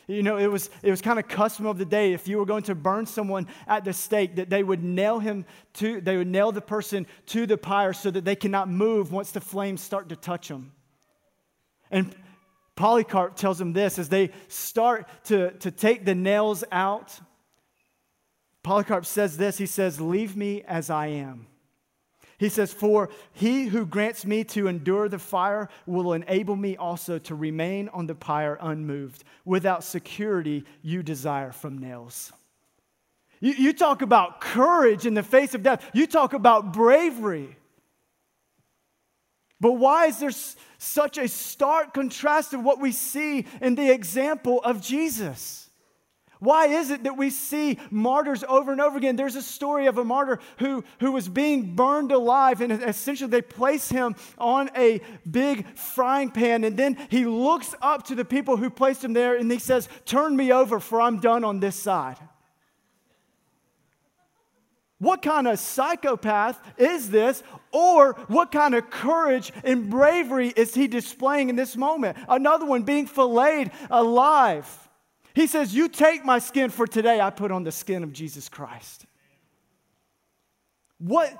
you 0.06 0.22
know, 0.22 0.36
it 0.36 0.46
was, 0.46 0.70
it 0.82 0.90
was 0.90 1.00
kind 1.00 1.18
of 1.18 1.26
custom 1.26 1.66
of 1.66 1.78
the 1.78 1.84
day 1.84 2.12
if 2.12 2.28
you 2.28 2.38
were 2.38 2.46
going 2.46 2.62
to 2.64 2.76
burn 2.76 3.06
someone 3.06 3.48
at 3.66 3.84
the 3.84 3.92
stake 3.92 4.36
that 4.36 4.48
they 4.48 4.62
would 4.62 4.84
nail 4.84 5.18
him 5.18 5.44
to, 5.74 6.00
they 6.00 6.16
would 6.16 6.28
nail 6.28 6.52
the 6.52 6.60
person 6.60 7.06
to 7.26 7.44
the 7.44 7.58
pyre 7.58 7.92
so 7.92 8.10
that 8.10 8.24
they 8.24 8.36
cannot 8.36 8.68
move 8.68 9.10
once 9.10 9.32
the 9.32 9.40
flames 9.40 9.80
start 9.80 10.08
to 10.10 10.16
touch 10.16 10.46
them. 10.46 10.72
And 11.90 12.14
Polycarp 12.76 13.34
tells 13.36 13.60
him 13.60 13.72
this 13.72 13.98
as 13.98 14.08
they 14.08 14.30
start 14.48 15.08
to, 15.24 15.50
to 15.58 15.70
take 15.72 16.04
the 16.04 16.14
nails 16.14 16.62
out. 16.70 17.18
Polycarp 18.66 19.06
says 19.06 19.36
this 19.36 19.58
He 19.58 19.66
says, 19.66 20.00
Leave 20.00 20.36
me 20.36 20.64
as 20.66 20.90
I 20.90 21.06
am. 21.06 21.46
He 22.36 22.48
says, 22.48 22.72
For 22.72 23.10
he 23.32 23.66
who 23.66 23.86
grants 23.86 24.26
me 24.26 24.42
to 24.42 24.66
endure 24.66 25.08
the 25.08 25.20
fire 25.20 25.68
will 25.86 26.14
enable 26.14 26.56
me 26.56 26.76
also 26.76 27.20
to 27.20 27.36
remain 27.36 27.88
on 27.90 28.08
the 28.08 28.16
pyre 28.16 28.58
unmoved, 28.60 29.22
without 29.44 29.84
security 29.84 30.64
you 30.82 31.04
desire 31.04 31.52
from 31.52 31.78
nails. 31.78 32.32
You, 33.38 33.52
you 33.52 33.72
talk 33.72 34.02
about 34.02 34.40
courage 34.40 35.06
in 35.06 35.14
the 35.14 35.22
face 35.22 35.54
of 35.54 35.62
death, 35.62 35.88
you 35.94 36.08
talk 36.08 36.32
about 36.32 36.72
bravery. 36.72 37.56
But 39.60 39.74
why 39.74 40.06
is 40.06 40.18
there 40.18 40.32
such 40.78 41.18
a 41.18 41.28
stark 41.28 41.94
contrast 41.94 42.52
of 42.52 42.64
what 42.64 42.80
we 42.80 42.90
see 42.90 43.46
in 43.60 43.76
the 43.76 43.92
example 43.92 44.60
of 44.64 44.82
Jesus? 44.82 45.65
Why 46.46 46.66
is 46.66 46.92
it 46.92 47.02
that 47.02 47.16
we 47.16 47.30
see 47.30 47.76
martyrs 47.90 48.44
over 48.48 48.70
and 48.70 48.80
over 48.80 48.96
again? 48.96 49.16
There's 49.16 49.34
a 49.34 49.42
story 49.42 49.86
of 49.86 49.98
a 49.98 50.04
martyr 50.04 50.38
who, 50.58 50.84
who 51.00 51.10
was 51.10 51.28
being 51.28 51.74
burned 51.74 52.12
alive, 52.12 52.60
and 52.60 52.70
essentially 52.70 53.28
they 53.28 53.42
place 53.42 53.88
him 53.88 54.14
on 54.38 54.70
a 54.76 55.00
big 55.28 55.66
frying 55.76 56.30
pan, 56.30 56.62
and 56.62 56.76
then 56.76 56.98
he 57.10 57.24
looks 57.24 57.74
up 57.82 58.04
to 58.04 58.14
the 58.14 58.24
people 58.24 58.56
who 58.56 58.70
placed 58.70 59.02
him 59.02 59.12
there 59.12 59.34
and 59.34 59.50
he 59.50 59.58
says, 59.58 59.88
Turn 60.04 60.36
me 60.36 60.52
over, 60.52 60.78
for 60.78 61.00
I'm 61.00 61.18
done 61.18 61.42
on 61.42 61.58
this 61.58 61.74
side. 61.74 62.18
What 64.98 65.22
kind 65.22 65.48
of 65.48 65.58
psychopath 65.58 66.60
is 66.78 67.10
this? 67.10 67.42
Or 67.72 68.12
what 68.28 68.52
kind 68.52 68.76
of 68.76 68.88
courage 68.88 69.52
and 69.64 69.90
bravery 69.90 70.50
is 70.54 70.76
he 70.76 70.86
displaying 70.86 71.48
in 71.48 71.56
this 71.56 71.76
moment? 71.76 72.16
Another 72.28 72.66
one 72.66 72.84
being 72.84 73.08
filleted 73.08 73.72
alive. 73.90 74.85
He 75.36 75.46
says, 75.46 75.74
You 75.74 75.90
take 75.90 76.24
my 76.24 76.38
skin, 76.38 76.70
for 76.70 76.86
today 76.86 77.20
I 77.20 77.28
put 77.28 77.52
on 77.52 77.62
the 77.62 77.70
skin 77.70 78.02
of 78.02 78.10
Jesus 78.10 78.48
Christ. 78.48 79.04
What 80.96 81.30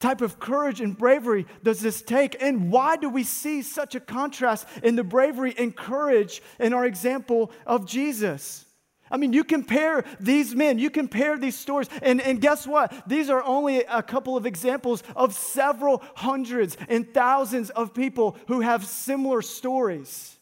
type 0.00 0.22
of 0.22 0.40
courage 0.40 0.80
and 0.80 0.98
bravery 0.98 1.46
does 1.62 1.78
this 1.80 2.02
take? 2.02 2.42
And 2.42 2.72
why 2.72 2.96
do 2.96 3.08
we 3.08 3.22
see 3.22 3.62
such 3.62 3.94
a 3.94 4.00
contrast 4.00 4.66
in 4.82 4.96
the 4.96 5.04
bravery 5.04 5.54
and 5.56 5.74
courage 5.74 6.42
in 6.58 6.72
our 6.72 6.84
example 6.84 7.52
of 7.64 7.86
Jesus? 7.86 8.66
I 9.08 9.16
mean, 9.18 9.32
you 9.32 9.44
compare 9.44 10.04
these 10.18 10.56
men, 10.56 10.80
you 10.80 10.90
compare 10.90 11.38
these 11.38 11.56
stories, 11.56 11.88
and, 12.02 12.20
and 12.20 12.40
guess 12.40 12.66
what? 12.66 12.92
These 13.06 13.30
are 13.30 13.44
only 13.44 13.84
a 13.84 14.02
couple 14.02 14.36
of 14.36 14.46
examples 14.46 15.04
of 15.14 15.32
several 15.32 16.02
hundreds 16.16 16.76
and 16.88 17.14
thousands 17.14 17.70
of 17.70 17.94
people 17.94 18.36
who 18.48 18.62
have 18.62 18.84
similar 18.84 19.42
stories. 19.42 20.37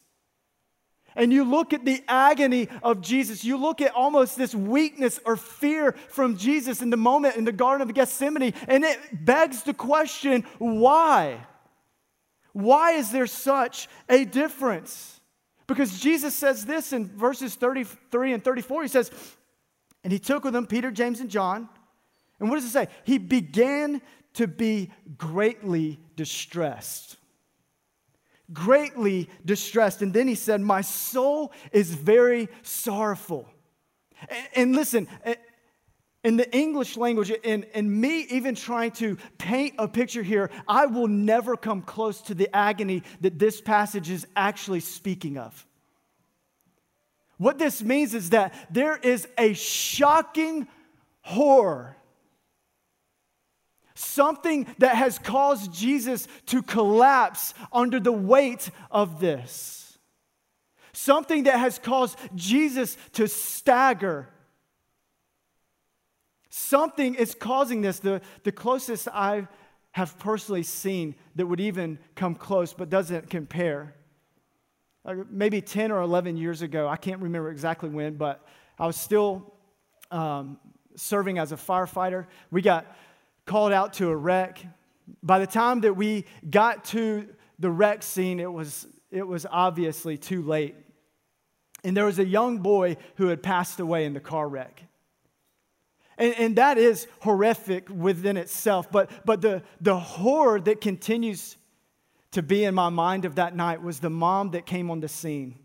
And 1.17 1.33
you 1.33 1.43
look 1.43 1.73
at 1.73 1.83
the 1.83 2.03
agony 2.07 2.69
of 2.83 3.01
Jesus, 3.01 3.43
you 3.43 3.57
look 3.57 3.81
at 3.81 3.93
almost 3.93 4.37
this 4.37 4.53
weakness 4.53 5.19
or 5.25 5.35
fear 5.35 5.93
from 6.09 6.37
Jesus 6.37 6.83
in 6.83 6.91
the 6.91 6.97
moment 6.97 7.35
in 7.35 7.43
the 7.43 7.51
Garden 7.51 7.87
of 7.87 7.93
Gethsemane, 7.93 8.53
and 8.67 8.85
it 8.85 9.25
begs 9.25 9.63
the 9.63 9.73
question 9.73 10.45
why? 10.59 11.45
Why 12.53 12.91
is 12.93 13.11
there 13.11 13.27
such 13.27 13.89
a 14.07 14.25
difference? 14.25 15.19
Because 15.65 15.99
Jesus 15.99 16.33
says 16.33 16.65
this 16.65 16.93
in 16.93 17.07
verses 17.07 17.55
33 17.55 18.33
and 18.33 18.43
34. 18.43 18.83
He 18.83 18.87
says, 18.87 19.11
And 20.03 20.13
he 20.13 20.19
took 20.19 20.43
with 20.43 20.55
him 20.55 20.65
Peter, 20.65 20.91
James, 20.91 21.19
and 21.19 21.29
John. 21.29 21.67
And 22.39 22.49
what 22.49 22.55
does 22.55 22.65
it 22.65 22.71
say? 22.71 22.87
He 23.03 23.17
began 23.17 24.01
to 24.35 24.47
be 24.47 24.91
greatly 25.17 25.99
distressed. 26.15 27.16
Greatly 28.53 29.29
distressed. 29.43 30.01
And 30.01 30.13
then 30.13 30.27
he 30.27 30.35
said, 30.35 30.61
My 30.61 30.81
soul 30.81 31.51
is 31.71 31.93
very 31.93 32.47
sorrowful. 32.61 33.49
And, 34.55 34.75
listen, 34.75 35.07
in 36.23 36.37
the 36.37 36.51
English 36.55 36.97
language, 36.97 37.31
and 37.43 38.01
me 38.01 38.21
even 38.29 38.55
trying 38.55 38.91
to 38.91 39.17
paint 39.37 39.75
a 39.77 39.87
picture 39.87 40.23
here, 40.23 40.49
I 40.67 40.85
will 40.85 41.07
never 41.07 41.57
come 41.57 41.81
close 41.81 42.21
to 42.23 42.33
the 42.33 42.53
agony 42.55 43.03
that 43.21 43.37
this 43.37 43.61
passage 43.61 44.09
is 44.09 44.25
actually 44.35 44.79
speaking 44.79 45.37
of. 45.37 45.65
What 47.37 47.59
this 47.59 47.83
means 47.83 48.13
is 48.15 48.31
that 48.31 48.53
there 48.71 48.97
is 48.97 49.27
a 49.37 49.53
shocking 49.53 50.67
horror, 51.21 51.96
something 53.97 54.67
that 54.77 54.95
has 54.95 55.19
caused 55.19 55.73
Jesus 55.73 56.27
to 56.47 56.61
collapse 56.61 57.53
under 57.71 57.99
the 57.99 58.11
weight 58.11 58.69
of 58.91 59.19
this, 59.19 59.97
something 60.93 61.43
that 61.43 61.59
has 61.59 61.79
caused 61.79 62.17
Jesus 62.35 62.97
to 63.13 63.27
stagger 63.27 64.29
Something 66.59 67.13
is 67.13 67.35
causing 67.35 67.81
this. 67.81 67.99
The, 67.99 68.19
the 68.41 68.51
closest 68.51 69.07
I 69.09 69.47
have 69.91 70.17
personally 70.17 70.63
seen 70.63 71.13
that 71.35 71.45
would 71.45 71.59
even 71.59 71.99
come 72.15 72.33
close 72.33 72.73
but 72.73 72.89
doesn't 72.89 73.29
compare. 73.29 73.93
Uh, 75.05 75.17
maybe 75.29 75.61
10 75.61 75.91
or 75.91 76.01
11 76.01 76.35
years 76.35 76.63
ago, 76.63 76.87
I 76.87 76.97
can't 76.97 77.21
remember 77.21 77.51
exactly 77.51 77.89
when, 77.89 78.15
but 78.15 78.43
I 78.79 78.87
was 78.87 78.95
still 78.95 79.53
um, 80.09 80.57
serving 80.95 81.37
as 81.37 81.51
a 81.51 81.57
firefighter. 81.57 82.25
We 82.49 82.63
got 82.63 82.87
called 83.47 83.73
out 83.73 83.93
to 83.93 84.09
a 84.09 84.15
wreck. 84.15 84.63
By 85.23 85.39
the 85.39 85.47
time 85.47 85.81
that 85.81 85.95
we 85.95 86.25
got 86.47 86.85
to 86.85 87.27
the 87.57 87.71
wreck 87.71 88.03
scene, 88.03 88.39
it 88.39 88.51
was, 88.51 88.85
it 89.09 89.25
was 89.25 89.45
obviously 89.49 90.17
too 90.17 90.43
late. 90.43 90.75
And 91.83 91.95
there 91.95 92.05
was 92.05 92.19
a 92.19 92.25
young 92.25 92.59
boy 92.59 92.97
who 93.15 93.27
had 93.27 93.41
passed 93.41 93.79
away 93.79 94.05
in 94.05 94.13
the 94.13 94.19
car 94.19 94.47
wreck. 94.47 94.83
And, 96.17 96.33
and 96.35 96.55
that 96.57 96.77
is 96.77 97.07
horrific 97.21 97.87
within 97.89 98.37
itself. 98.37 98.91
But, 98.91 99.09
but 99.25 99.41
the, 99.41 99.63
the 99.81 99.97
horror 99.97 100.59
that 100.61 100.81
continues 100.81 101.57
to 102.31 102.41
be 102.41 102.65
in 102.65 102.75
my 102.75 102.89
mind 102.89 103.25
of 103.25 103.35
that 103.35 103.55
night 103.55 103.81
was 103.81 103.99
the 103.99 104.09
mom 104.09 104.51
that 104.51 104.65
came 104.65 104.91
on 104.91 104.99
the 104.99 105.07
scene. 105.07 105.57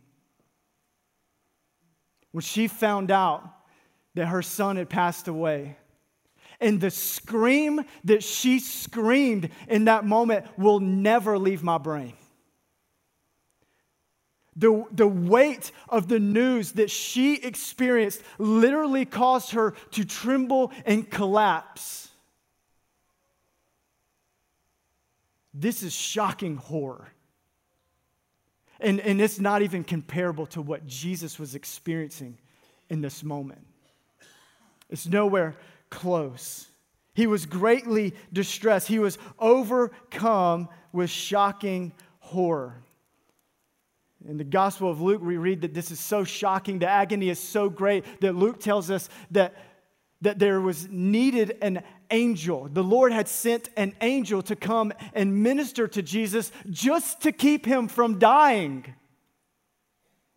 When 2.31 2.43
she 2.43 2.69
found 2.69 3.11
out 3.11 3.43
that 4.15 4.27
her 4.27 4.43
son 4.43 4.77
had 4.77 4.89
passed 4.89 5.29
away, 5.29 5.77
and 6.63 6.81
the 6.81 6.91
scream 6.91 7.85
that 8.05 8.23
she 8.23 8.59
screamed 8.61 9.51
in 9.69 9.85
that 9.85 10.05
moment 10.05 10.47
will 10.57 10.81
never 10.81 11.39
leave 11.39 11.63
my 11.63 11.77
brain. 11.77 12.15
The, 14.55 14.85
the 14.91 15.07
weight 15.07 15.73
of 15.89 16.09
the 16.09 16.19
news 16.19 16.73
that 16.73 16.91
she 16.91 17.37
experienced 17.37 18.23
literally 18.39 19.05
caused 19.05 19.53
her 19.53 19.75
to 19.93 20.05
tremble 20.05 20.73
and 20.85 21.11
collapse. 21.11 22.11
This 25.55 25.83
is 25.83 25.93
shocking 25.93 26.57
horror. 26.57 27.09
And, 28.79 29.01
and 29.01 29.21
it's 29.21 29.39
not 29.39 29.63
even 29.63 29.85
comparable 29.85 30.47
to 30.47 30.61
what 30.61 30.87
Jesus 30.87 31.39
was 31.39 31.55
experiencing 31.55 32.37
in 32.91 33.01
this 33.01 33.23
moment. 33.23 33.65
It's 34.91 35.07
nowhere 35.07 35.57
close. 35.93 36.67
He 37.15 37.27
was 37.29 37.47
greatly 37.47 38.15
distressed, 38.33 38.89
he 38.89 38.99
was 38.99 39.19
overcome 39.39 40.69
with 40.93 41.11
shocking 41.11 41.93
horror. 42.19 42.83
In 44.27 44.39
the 44.39 44.45
Gospel 44.45 44.91
of 44.91 45.01
Luke, 45.01 45.21
we 45.23 45.37
read 45.37 45.61
that 45.61 45.75
this 45.75 45.91
is 45.91 46.01
so 46.01 46.25
shocking, 46.25 46.79
the 46.79 46.89
agony 46.89 47.29
is 47.29 47.39
so 47.39 47.69
great 47.69 48.05
that 48.21 48.35
Luke 48.35 48.61
tells 48.61 48.91
us 48.91 49.09
that, 49.33 49.55
that 50.23 50.39
there 50.39 50.61
was 50.61 50.89
needed 50.89 51.59
an 51.61 51.83
angel. 52.11 52.69
The 52.73 52.85
Lord 52.85 53.13
had 53.13 53.29
sent 53.29 53.69
an 53.77 53.95
angel 54.01 54.41
to 54.43 54.57
come 54.57 54.93
and 55.13 55.43
minister 55.43 55.87
to 55.89 56.03
Jesus 56.03 56.53
just 56.71 57.21
to 57.23 57.33
keep 57.33 57.67
him 57.67 57.89
from 57.89 58.19
dying. 58.19 58.95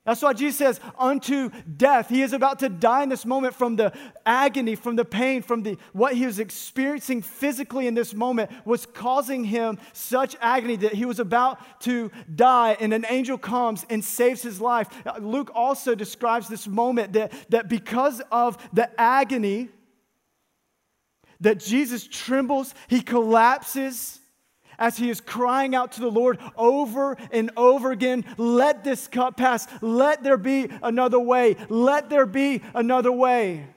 That's 0.06 0.22
why 0.22 0.34
Jesus 0.34 0.58
says, 0.58 0.80
unto 1.00 1.50
death. 1.78 2.10
He 2.10 2.22
is 2.22 2.32
about 2.32 2.60
to 2.60 2.70
die 2.70 3.02
in 3.02 3.10
this 3.10 3.26
moment 3.26 3.56
from 3.56 3.76
the 3.76 3.92
agony, 4.24 4.76
from 4.76 4.96
the 4.96 5.04
pain, 5.04 5.42
from 5.42 5.64
the, 5.64 5.80
what 5.94 6.14
he 6.14 6.28
was 6.28 6.38
experiencing 6.38 7.24
physically 7.24 7.88
in 7.88 7.96
this 7.96 8.14
moment 8.14 8.52
was 8.66 8.86
causing 8.86 9.44
him 9.44 9.80
such 9.94 10.36
agony 10.40 10.76
that 10.76 10.94
he 10.94 11.06
was 11.06 11.20
about 11.20 11.82
to 11.82 12.12
die, 12.36 12.78
and 12.80 12.94
an 12.94 13.04
angel 13.10 13.40
comes 13.40 13.84
and 13.90 14.06
saves 14.06 14.44
his 14.44 14.62
life. 14.62 14.88
Luke 15.20 15.50
also 15.56 15.96
describes 15.96 16.48
this 16.48 16.68
moment 16.68 17.14
that, 17.14 17.34
that 17.50 17.68
because 17.68 18.22
of 18.32 18.58
the 18.74 18.88
agony, 19.02 19.70
that 21.40 21.60
Jesus 21.60 22.08
trembles, 22.08 22.76
he 22.88 23.02
collapses 23.02 24.20
as 24.78 24.98
he 24.98 25.10
is 25.10 25.22
crying 25.22 25.76
out 25.76 25.94
to 25.94 26.02
the 26.02 26.12
Lord 26.12 26.40
over 26.58 27.18
and 27.32 27.52
over 27.58 27.92
again, 27.92 28.26
let 28.38 28.84
this 28.84 29.08
cup 29.08 29.38
pass. 29.38 29.68
Let 29.82 30.24
there 30.24 30.38
be 30.38 30.70
another 30.82 31.20
way. 31.20 31.56
Let 31.70 32.10
there 32.10 32.26
be 32.26 32.62
another 32.74 33.12
way. 33.12 33.68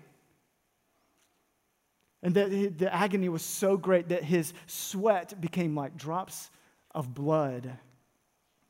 And 2.23 2.35
that 2.35 2.79
the 2.79 2.93
agony 2.93 3.29
was 3.29 3.43
so 3.43 3.77
great 3.77 4.09
that 4.09 4.25
his 4.25 4.53
sweat 4.67 5.41
became 5.41 5.77
like 5.77 5.97
drops 5.97 6.51
of 6.95 7.15
blood. 7.15 7.71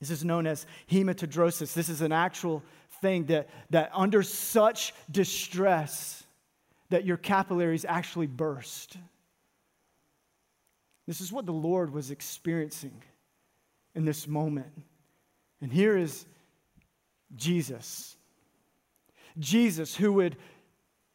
This 0.01 0.11
is 0.11 0.25
known 0.25 0.47
as 0.47 0.67
hematidrosis. 0.91 1.73
This 1.73 1.89
is 1.89 2.03
an 2.03 2.13
actual 2.13 2.63
thing 3.01 3.25
that, 3.27 3.49
that 3.71 3.91
under 3.95 4.23
such 4.23 4.95
distress 5.11 6.25
that 6.91 7.05
your 7.05 7.17
capillaries 7.17 7.85
actually 7.85 8.27
burst. 8.27 8.97
This 11.09 11.23
is 11.23 11.33
what 11.33 11.47
the 11.47 11.53
Lord 11.53 11.91
was 11.91 12.11
experiencing 12.11 13.03
in 13.95 14.05
this 14.05 14.29
moment. 14.29 14.71
And 15.63 15.73
here 15.73 15.97
is 15.97 16.27
Jesus. 17.35 18.15
Jesus, 19.39 19.97
who 19.97 20.13
would 20.13 20.37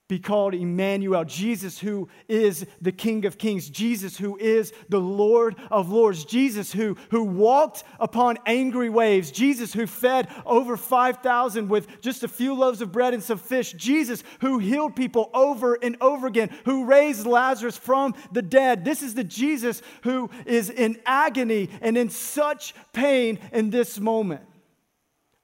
be 0.09 0.19
called 0.19 0.53
Emmanuel, 0.53 1.23
Jesus 1.23 1.79
who 1.79 2.09
is 2.27 2.65
the 2.81 2.91
King 2.91 3.25
of 3.25 3.37
Kings, 3.37 3.69
Jesus 3.69 4.17
who 4.17 4.37
is 4.37 4.73
the 4.89 4.99
Lord 4.99 5.55
of 5.71 5.89
Lords, 5.89 6.25
Jesus 6.25 6.73
who, 6.73 6.97
who 7.09 7.23
walked 7.23 7.85
upon 8.01 8.37
angry 8.45 8.89
waves, 8.89 9.31
Jesus 9.31 9.71
who 9.71 9.87
fed 9.87 10.27
over 10.45 10.75
5,000 10.75 11.69
with 11.69 12.01
just 12.01 12.23
a 12.23 12.27
few 12.27 12.53
loaves 12.53 12.81
of 12.81 12.91
bread 12.91 13.13
and 13.13 13.23
some 13.23 13.37
fish, 13.37 13.71
Jesus 13.73 14.25
who 14.41 14.59
healed 14.59 14.93
people 14.93 15.29
over 15.33 15.75
and 15.81 15.95
over 16.01 16.27
again, 16.27 16.49
who 16.65 16.83
raised 16.83 17.25
Lazarus 17.25 17.77
from 17.77 18.13
the 18.33 18.41
dead. 18.41 18.83
This 18.83 19.03
is 19.03 19.13
the 19.13 19.23
Jesus 19.23 19.81
who 20.03 20.29
is 20.45 20.69
in 20.69 20.99
agony 21.05 21.69
and 21.81 21.97
in 21.97 22.09
such 22.09 22.75
pain 22.91 23.39
in 23.53 23.69
this 23.69 24.01
moment, 24.01 24.41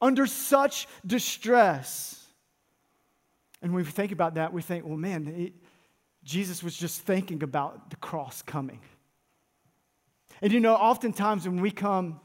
under 0.01 0.28
such 0.28 0.86
distress. 1.08 2.19
And 3.62 3.74
when 3.74 3.84
we 3.84 3.92
think 3.92 4.12
about 4.12 4.36
that, 4.36 4.54
we 4.54 4.62
think, 4.62 4.86
well, 4.86 4.98
man, 4.98 5.25
he, 5.25 5.54
Jesus 6.24 6.63
was 6.63 6.75
just 6.75 7.01
thinking 7.01 7.44
about 7.44 7.89
the 7.89 7.96
cross 7.98 8.42
coming. 8.42 8.80
And 10.42 10.54
you 10.54 10.60
know, 10.60 10.75
oftentimes 10.75 11.48
when 11.48 11.62
we 11.62 11.72
come 11.72 12.20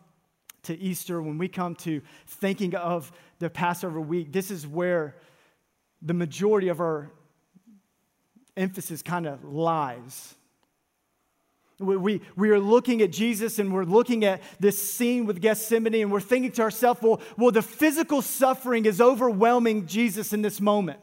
to 0.63 0.79
Easter, 0.79 1.21
when 1.21 1.39
we 1.39 1.49
come 1.49 1.75
to 1.77 2.01
thinking 2.27 2.75
of 2.75 3.13
the 3.39 3.51
Passover 3.51 4.01
week, 4.01 4.33
this 4.33 4.51
is 4.51 4.67
where 4.67 5.17
the 6.03 6.15
majority 6.15 6.69
of 6.69 6.81
our 6.81 7.11
emphasis 8.57 9.03
kind 9.03 9.27
of 9.27 9.45
lies. 9.45 10.35
We, 11.81 11.97
we, 11.97 12.21
we 12.37 12.51
are 12.51 12.61
looking 12.61 13.03
at 13.03 13.11
Jesus 13.11 13.59
and 13.59 13.73
we're 13.73 13.85
looking 13.85 14.25
at 14.25 14.43
this 14.61 14.81
scene 14.81 15.27
with 15.27 15.41
Gethsemane 15.41 15.95
and 15.95 16.13
we're 16.13 16.21
thinking 16.21 16.53
to 16.53 16.63
ourselves, 16.63 17.01
well, 17.03 17.21
well, 17.37 17.51
the 17.51 17.63
physical 17.63 18.23
suffering 18.23 18.87
is 18.87 19.01
overwhelming 19.01 19.87
Jesus 19.87 20.33
in 20.33 20.43
this 20.43 20.61
moment. 20.61 21.01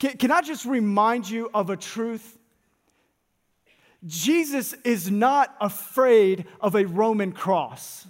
Can, 0.00 0.16
can 0.16 0.30
I 0.32 0.40
just 0.40 0.64
remind 0.64 1.30
you 1.30 1.50
of 1.54 1.70
a 1.70 1.76
truth? 1.76 2.38
Jesus 4.06 4.72
is 4.82 5.10
not 5.10 5.54
afraid 5.60 6.46
of 6.60 6.74
a 6.74 6.86
Roman 6.86 7.32
cross. 7.32 8.06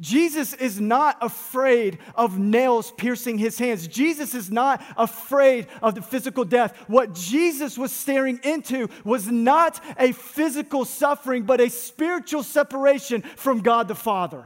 Jesus 0.00 0.52
is 0.52 0.80
not 0.80 1.16
afraid 1.20 1.98
of 2.14 2.38
nails 2.38 2.92
piercing 2.92 3.38
his 3.38 3.58
hands. 3.58 3.88
Jesus 3.88 4.32
is 4.34 4.50
not 4.50 4.80
afraid 4.96 5.66
of 5.82 5.96
the 5.96 6.02
physical 6.02 6.44
death. 6.44 6.76
What 6.86 7.14
Jesus 7.14 7.76
was 7.76 7.90
staring 7.90 8.38
into 8.44 8.88
was 9.02 9.26
not 9.26 9.82
a 9.98 10.12
physical 10.12 10.84
suffering, 10.84 11.44
but 11.44 11.60
a 11.60 11.68
spiritual 11.68 12.44
separation 12.44 13.22
from 13.22 13.60
God 13.60 13.88
the 13.88 13.96
Father. 13.96 14.44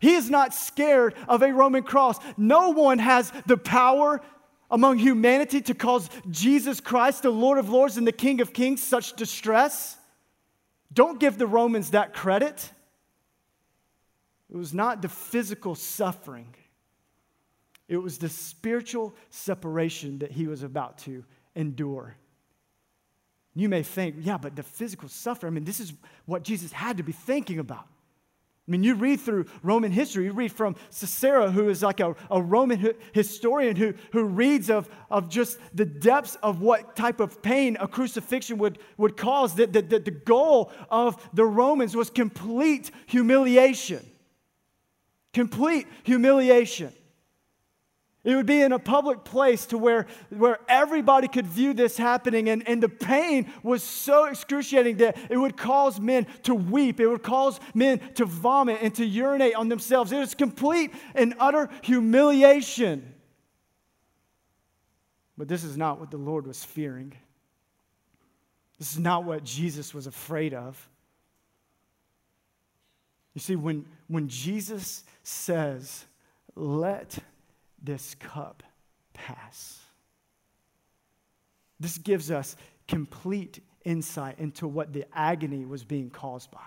He 0.00 0.14
is 0.14 0.30
not 0.30 0.54
scared 0.54 1.14
of 1.28 1.42
a 1.42 1.52
Roman 1.52 1.82
cross. 1.82 2.18
No 2.36 2.70
one 2.70 2.98
has 2.98 3.32
the 3.46 3.58
power 3.58 4.20
among 4.70 4.98
humanity 4.98 5.60
to 5.60 5.74
cause 5.74 6.08
Jesus 6.30 6.80
Christ, 6.80 7.22
the 7.22 7.30
Lord 7.30 7.58
of 7.58 7.68
Lords 7.68 7.96
and 7.96 8.06
the 8.06 8.12
King 8.12 8.40
of 8.40 8.52
Kings, 8.52 8.82
such 8.82 9.14
distress. 9.14 9.98
Don't 10.92 11.20
give 11.20 11.38
the 11.38 11.46
Romans 11.46 11.90
that 11.90 12.14
credit. 12.14 12.70
It 14.48 14.56
was 14.56 14.72
not 14.72 15.02
the 15.02 15.08
physical 15.08 15.74
suffering, 15.74 16.54
it 17.88 17.98
was 17.98 18.18
the 18.18 18.28
spiritual 18.28 19.14
separation 19.30 20.20
that 20.20 20.32
he 20.32 20.46
was 20.46 20.62
about 20.62 20.98
to 20.98 21.24
endure. 21.54 22.16
You 23.54 23.68
may 23.68 23.82
think, 23.82 24.14
yeah, 24.20 24.38
but 24.38 24.54
the 24.54 24.62
physical 24.62 25.08
suffering, 25.08 25.52
I 25.52 25.54
mean, 25.54 25.64
this 25.64 25.80
is 25.80 25.92
what 26.24 26.44
Jesus 26.44 26.70
had 26.70 26.96
to 26.98 27.02
be 27.02 27.12
thinking 27.12 27.58
about. 27.58 27.86
I 28.70 28.72
mean, 28.72 28.84
you 28.84 28.94
read 28.94 29.18
through 29.18 29.46
Roman 29.64 29.90
history, 29.90 30.26
you 30.26 30.32
read 30.32 30.52
from 30.52 30.76
Cicero, 30.90 31.50
who 31.50 31.68
is 31.70 31.82
like 31.82 31.98
a, 31.98 32.14
a 32.30 32.40
Roman 32.40 32.94
historian 33.12 33.74
who, 33.74 33.94
who 34.12 34.22
reads 34.22 34.70
of, 34.70 34.88
of 35.10 35.28
just 35.28 35.58
the 35.74 35.84
depths 35.84 36.36
of 36.40 36.60
what 36.60 36.94
type 36.94 37.18
of 37.18 37.42
pain 37.42 37.76
a 37.80 37.88
crucifixion 37.88 38.58
would, 38.58 38.78
would 38.96 39.16
cause. 39.16 39.56
That 39.56 39.72
the, 39.72 39.82
the, 39.82 39.98
the 39.98 40.12
goal 40.12 40.70
of 40.88 41.20
the 41.34 41.44
Romans 41.44 41.96
was 41.96 42.10
complete 42.10 42.92
humiliation. 43.06 44.08
Complete 45.34 45.88
humiliation. 46.04 46.92
It 48.22 48.36
would 48.36 48.44
be 48.44 48.60
in 48.60 48.72
a 48.72 48.78
public 48.78 49.24
place 49.24 49.64
to 49.66 49.78
where, 49.78 50.06
where 50.28 50.58
everybody 50.68 51.26
could 51.26 51.46
view 51.46 51.72
this 51.72 51.96
happening, 51.96 52.50
and, 52.50 52.68
and 52.68 52.82
the 52.82 52.88
pain 52.88 53.50
was 53.62 53.82
so 53.82 54.26
excruciating 54.26 54.98
that 54.98 55.16
it 55.30 55.38
would 55.38 55.56
cause 55.56 55.98
men 55.98 56.26
to 56.42 56.54
weep. 56.54 57.00
It 57.00 57.06
would 57.06 57.22
cause 57.22 57.58
men 57.74 57.98
to 58.16 58.26
vomit 58.26 58.80
and 58.82 58.94
to 58.96 59.06
urinate 59.06 59.54
on 59.54 59.70
themselves. 59.70 60.12
It 60.12 60.18
was 60.18 60.34
complete 60.34 60.92
and 61.14 61.34
utter 61.38 61.70
humiliation. 61.82 63.14
But 65.38 65.48
this 65.48 65.64
is 65.64 65.78
not 65.78 65.98
what 65.98 66.10
the 66.10 66.18
Lord 66.18 66.46
was 66.46 66.62
fearing. 66.62 67.14
This 68.78 68.92
is 68.92 68.98
not 68.98 69.24
what 69.24 69.44
Jesus 69.44 69.94
was 69.94 70.06
afraid 70.06 70.52
of. 70.52 70.88
You 73.32 73.40
see, 73.40 73.56
when, 73.56 73.86
when 74.08 74.28
Jesus 74.28 75.04
says, 75.22 76.04
let 76.54 77.18
this 77.82 78.14
cup 78.16 78.62
pass. 79.14 79.78
This 81.78 81.98
gives 81.98 82.30
us 82.30 82.56
complete 82.88 83.60
insight 83.84 84.38
into 84.38 84.68
what 84.68 84.92
the 84.92 85.06
agony 85.12 85.64
was 85.64 85.84
being 85.84 86.10
caused 86.10 86.50
by. 86.50 86.60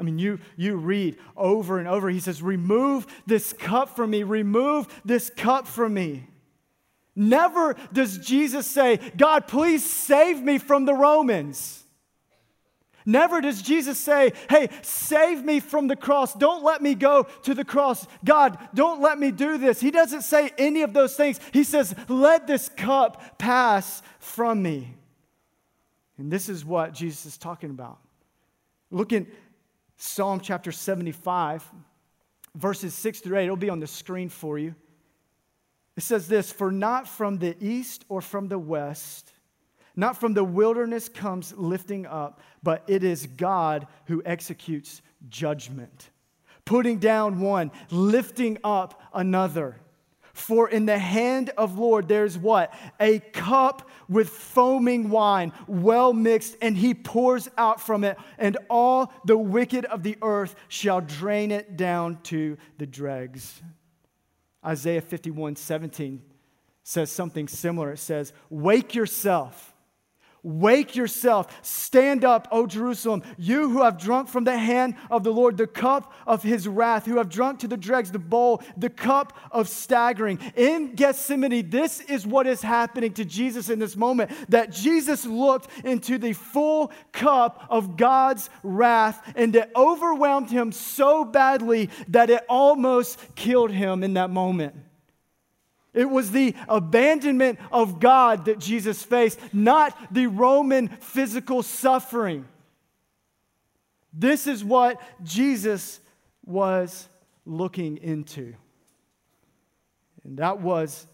I 0.00 0.02
mean, 0.02 0.18
you, 0.18 0.40
you 0.56 0.76
read 0.76 1.18
over 1.36 1.78
and 1.78 1.86
over, 1.86 2.10
he 2.10 2.18
says, 2.18 2.42
Remove 2.42 3.06
this 3.26 3.52
cup 3.52 3.94
from 3.94 4.10
me, 4.10 4.24
remove 4.24 4.88
this 5.04 5.30
cup 5.30 5.68
from 5.68 5.94
me. 5.94 6.26
Never 7.14 7.76
does 7.92 8.18
Jesus 8.18 8.66
say, 8.66 8.98
God, 9.16 9.46
please 9.46 9.88
save 9.88 10.42
me 10.42 10.58
from 10.58 10.86
the 10.86 10.94
Romans. 10.94 11.81
Never 13.04 13.40
does 13.40 13.62
Jesus 13.62 13.98
say, 13.98 14.32
Hey, 14.48 14.68
save 14.82 15.44
me 15.44 15.60
from 15.60 15.88
the 15.88 15.96
cross. 15.96 16.34
Don't 16.34 16.62
let 16.62 16.82
me 16.82 16.94
go 16.94 17.24
to 17.42 17.54
the 17.54 17.64
cross. 17.64 18.06
God, 18.24 18.58
don't 18.74 19.00
let 19.00 19.18
me 19.18 19.30
do 19.30 19.58
this. 19.58 19.80
He 19.80 19.90
doesn't 19.90 20.22
say 20.22 20.50
any 20.58 20.82
of 20.82 20.92
those 20.92 21.16
things. 21.16 21.40
He 21.52 21.64
says, 21.64 21.94
Let 22.08 22.46
this 22.46 22.68
cup 22.68 23.38
pass 23.38 24.02
from 24.18 24.62
me. 24.62 24.94
And 26.18 26.30
this 26.30 26.48
is 26.48 26.64
what 26.64 26.92
Jesus 26.94 27.26
is 27.26 27.38
talking 27.38 27.70
about. 27.70 27.98
Look 28.90 29.12
in 29.12 29.26
Psalm 29.96 30.40
chapter 30.40 30.70
75, 30.70 31.64
verses 32.54 32.94
6 32.94 33.20
through 33.20 33.38
8. 33.38 33.44
It'll 33.44 33.56
be 33.56 33.70
on 33.70 33.80
the 33.80 33.86
screen 33.86 34.28
for 34.28 34.58
you. 34.58 34.74
It 35.96 36.02
says 36.02 36.28
this 36.28 36.52
For 36.52 36.70
not 36.70 37.08
from 37.08 37.38
the 37.38 37.56
east 37.60 38.04
or 38.08 38.20
from 38.20 38.48
the 38.48 38.58
west, 38.58 39.32
not 39.96 40.16
from 40.16 40.34
the 40.34 40.44
wilderness 40.44 41.08
comes 41.08 41.52
lifting 41.56 42.06
up, 42.06 42.40
but 42.62 42.82
it 42.86 43.04
is 43.04 43.26
God 43.26 43.86
who 44.06 44.22
executes 44.24 45.02
judgment, 45.28 46.10
putting 46.64 46.98
down 46.98 47.40
one, 47.40 47.70
lifting 47.90 48.58
up 48.64 49.00
another. 49.12 49.76
For 50.32 50.68
in 50.68 50.86
the 50.86 50.98
hand 50.98 51.50
of 51.58 51.78
Lord 51.78 52.08
there's 52.08 52.38
what? 52.38 52.72
A 52.98 53.18
cup 53.18 53.88
with 54.08 54.30
foaming 54.30 55.10
wine, 55.10 55.52
well 55.66 56.14
mixed, 56.14 56.56
and 56.62 56.76
he 56.76 56.94
pours 56.94 57.48
out 57.58 57.80
from 57.80 58.02
it, 58.02 58.16
and 58.38 58.56
all 58.70 59.12
the 59.26 59.36
wicked 59.36 59.84
of 59.84 60.02
the 60.02 60.16
earth 60.22 60.54
shall 60.68 61.02
drain 61.02 61.50
it 61.50 61.76
down 61.76 62.18
to 62.24 62.56
the 62.78 62.86
dregs. 62.86 63.60
Isaiah 64.64 65.02
51 65.02 65.56
17 65.56 66.22
says 66.82 67.12
something 67.12 67.46
similar. 67.46 67.92
It 67.92 67.98
says, 67.98 68.32
Wake 68.48 68.94
yourself 68.94 69.71
Wake 70.44 70.96
yourself. 70.96 71.56
Stand 71.62 72.24
up, 72.24 72.48
O 72.50 72.66
Jerusalem, 72.66 73.22
you 73.38 73.70
who 73.70 73.82
have 73.82 73.96
drunk 73.96 74.28
from 74.28 74.42
the 74.42 74.58
hand 74.58 74.96
of 75.08 75.22
the 75.22 75.32
Lord 75.32 75.56
the 75.56 75.68
cup 75.68 76.12
of 76.26 76.42
his 76.42 76.66
wrath, 76.66 77.06
who 77.06 77.18
have 77.18 77.28
drunk 77.28 77.60
to 77.60 77.68
the 77.68 77.76
dregs 77.76 78.10
the 78.10 78.18
bowl, 78.18 78.60
the 78.76 78.90
cup 78.90 79.36
of 79.52 79.68
staggering. 79.68 80.40
In 80.56 80.96
Gethsemane, 80.96 81.70
this 81.70 82.00
is 82.00 82.26
what 82.26 82.48
is 82.48 82.60
happening 82.60 83.12
to 83.14 83.24
Jesus 83.24 83.70
in 83.70 83.78
this 83.78 83.96
moment 83.96 84.32
that 84.48 84.72
Jesus 84.72 85.24
looked 85.24 85.68
into 85.84 86.18
the 86.18 86.32
full 86.32 86.90
cup 87.12 87.64
of 87.70 87.96
God's 87.96 88.50
wrath, 88.64 89.22
and 89.36 89.54
it 89.54 89.70
overwhelmed 89.76 90.50
him 90.50 90.72
so 90.72 91.24
badly 91.24 91.88
that 92.08 92.30
it 92.30 92.44
almost 92.48 93.18
killed 93.36 93.70
him 93.70 94.02
in 94.02 94.14
that 94.14 94.30
moment. 94.30 94.74
It 95.94 96.08
was 96.08 96.30
the 96.30 96.54
abandonment 96.68 97.58
of 97.70 98.00
God 98.00 98.46
that 98.46 98.58
Jesus 98.58 99.02
faced, 99.02 99.38
not 99.52 99.96
the 100.12 100.26
Roman 100.26 100.88
physical 100.88 101.62
suffering. 101.62 102.46
This 104.12 104.46
is 104.46 104.64
what 104.64 105.00
Jesus 105.22 106.00
was 106.44 107.08
looking 107.44 107.98
into. 107.98 108.54
And 110.24 110.38
that 110.38 110.60
was 110.60 111.06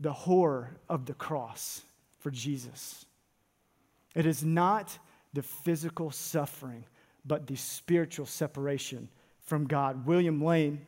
the 0.00 0.12
horror 0.12 0.76
of 0.88 1.06
the 1.06 1.14
cross 1.14 1.82
for 2.20 2.30
Jesus. 2.30 3.04
It 4.14 4.26
is 4.26 4.42
not 4.44 4.98
the 5.32 5.42
physical 5.42 6.10
suffering, 6.10 6.84
but 7.24 7.46
the 7.46 7.56
spiritual 7.56 8.26
separation 8.26 9.08
from 9.42 9.66
God. 9.66 10.06
William 10.06 10.42
Lane, 10.42 10.86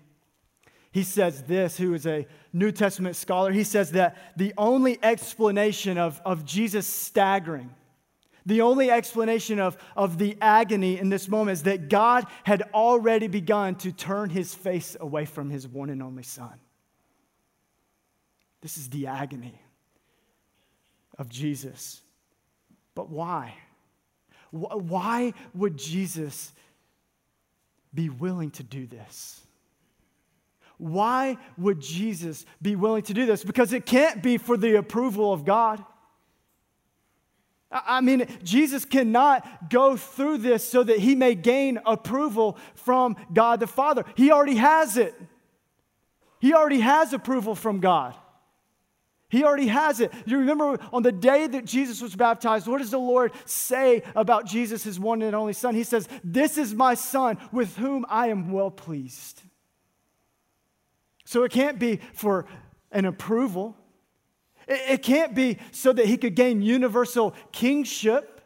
he 0.96 1.02
says 1.02 1.42
this, 1.42 1.76
who 1.76 1.92
is 1.92 2.06
a 2.06 2.26
New 2.54 2.72
Testament 2.72 3.16
scholar, 3.16 3.52
he 3.52 3.64
says 3.64 3.92
that 3.92 4.16
the 4.35 4.54
only 4.56 4.98
explanation 5.02 5.98
of, 5.98 6.22
of 6.24 6.46
Jesus 6.46 6.87
staggering, 6.87 7.68
the 8.46 8.62
only 8.62 8.90
explanation 8.90 9.61
of, 9.61 9.76
of 9.94 10.16
the 10.16 10.38
agony 10.40 10.98
in 10.98 11.11
this 11.11 11.28
moment 11.28 11.52
is 11.52 11.64
that 11.64 11.90
God 11.90 12.24
had 12.44 12.62
already 12.72 13.26
begun 13.26 13.74
to 13.74 13.92
turn 13.92 14.30
his 14.30 14.54
face 14.54 14.96
away 14.98 15.26
from 15.26 15.50
his 15.50 15.68
one 15.68 15.90
and 15.90 16.02
only 16.02 16.22
Son. 16.22 16.59
This 18.62 18.78
is 18.78 18.88
the 18.88 19.06
agony 19.06 19.61
of 21.18 21.28
Jesus. 21.28 22.00
But 22.94 23.11
why? 23.11 23.52
Why 24.50 25.35
would 25.54 25.76
Jesus 25.76 26.54
be 27.92 28.09
willing 28.09 28.50
to 28.52 28.62
do 28.62 28.87
this? 28.87 29.45
Why 30.79 31.39
would 31.57 31.81
Jesus 31.81 32.45
be 32.61 32.77
willing 32.77 33.03
to 33.05 33.15
do 33.15 33.27
this? 33.27 33.45
Because 33.45 33.73
it 33.73 33.87
can't 33.87 34.23
be 34.23 34.37
for 34.37 34.57
the 34.57 34.77
approval 34.77 35.33
of 35.33 35.45
God. 35.45 35.85
I 37.71 38.01
mean, 38.01 38.27
Jesus 38.45 38.85
cannot 38.85 39.71
go 39.71 39.97
through 39.97 40.39
this 40.39 40.67
so 40.67 40.85
that 40.85 40.99
he 40.99 41.15
may 41.15 41.35
gain 41.35 41.81
approval 41.85 42.59
from 42.75 43.17
God 43.33 43.61
the 43.61 43.67
Father. 43.67 44.05
He 44.15 44.31
already 44.31 44.57
has 44.57 44.97
it. 44.97 45.15
He 46.39 46.55
already 46.55 46.81
has 46.81 47.12
approval 47.12 47.55
from 47.55 47.81
God. 47.81 48.15
He 49.29 49.43
already 49.43 49.67
has 49.67 49.99
it. 50.01 50.12
You 50.25 50.39
remember 50.39 50.79
on 50.93 51.03
the 51.03 51.11
day 51.11 51.49
that 51.49 51.65
Jesus 51.65 52.01
was 52.01 52.15
baptized, 52.15 52.69
what 52.69 52.79
does 52.79 52.93
the 52.93 52.99
Lord 52.99 53.33
say 53.45 54.03
about 54.15 54.47
Jesus, 54.47 54.85
his 54.85 55.01
one 55.01 55.21
and 55.23 55.35
only 55.35 55.53
Son? 55.53 55.75
He 55.75 55.83
says, 55.83 56.09
This 56.23 56.59
is 56.59 56.73
my 56.73 56.95
Son 56.95 57.37
with 57.51 57.77
whom 57.77 58.07
I 58.09 58.29
am 58.29 58.53
well 58.53 58.71
pleased. 58.71 59.43
So 61.27 61.43
it 61.43 61.51
can't 61.51 61.79
be 61.79 62.01
for 62.15 62.47
an 62.93 63.05
approval, 63.05 63.77
it, 64.69 65.03
can't 65.03 65.35
be 65.35 65.59
so 65.73 65.93
that 65.93 66.07
he 66.07 66.17
could 66.17 66.35
gain 66.35 66.62
universal 66.62 67.35
kingship. 67.53 68.41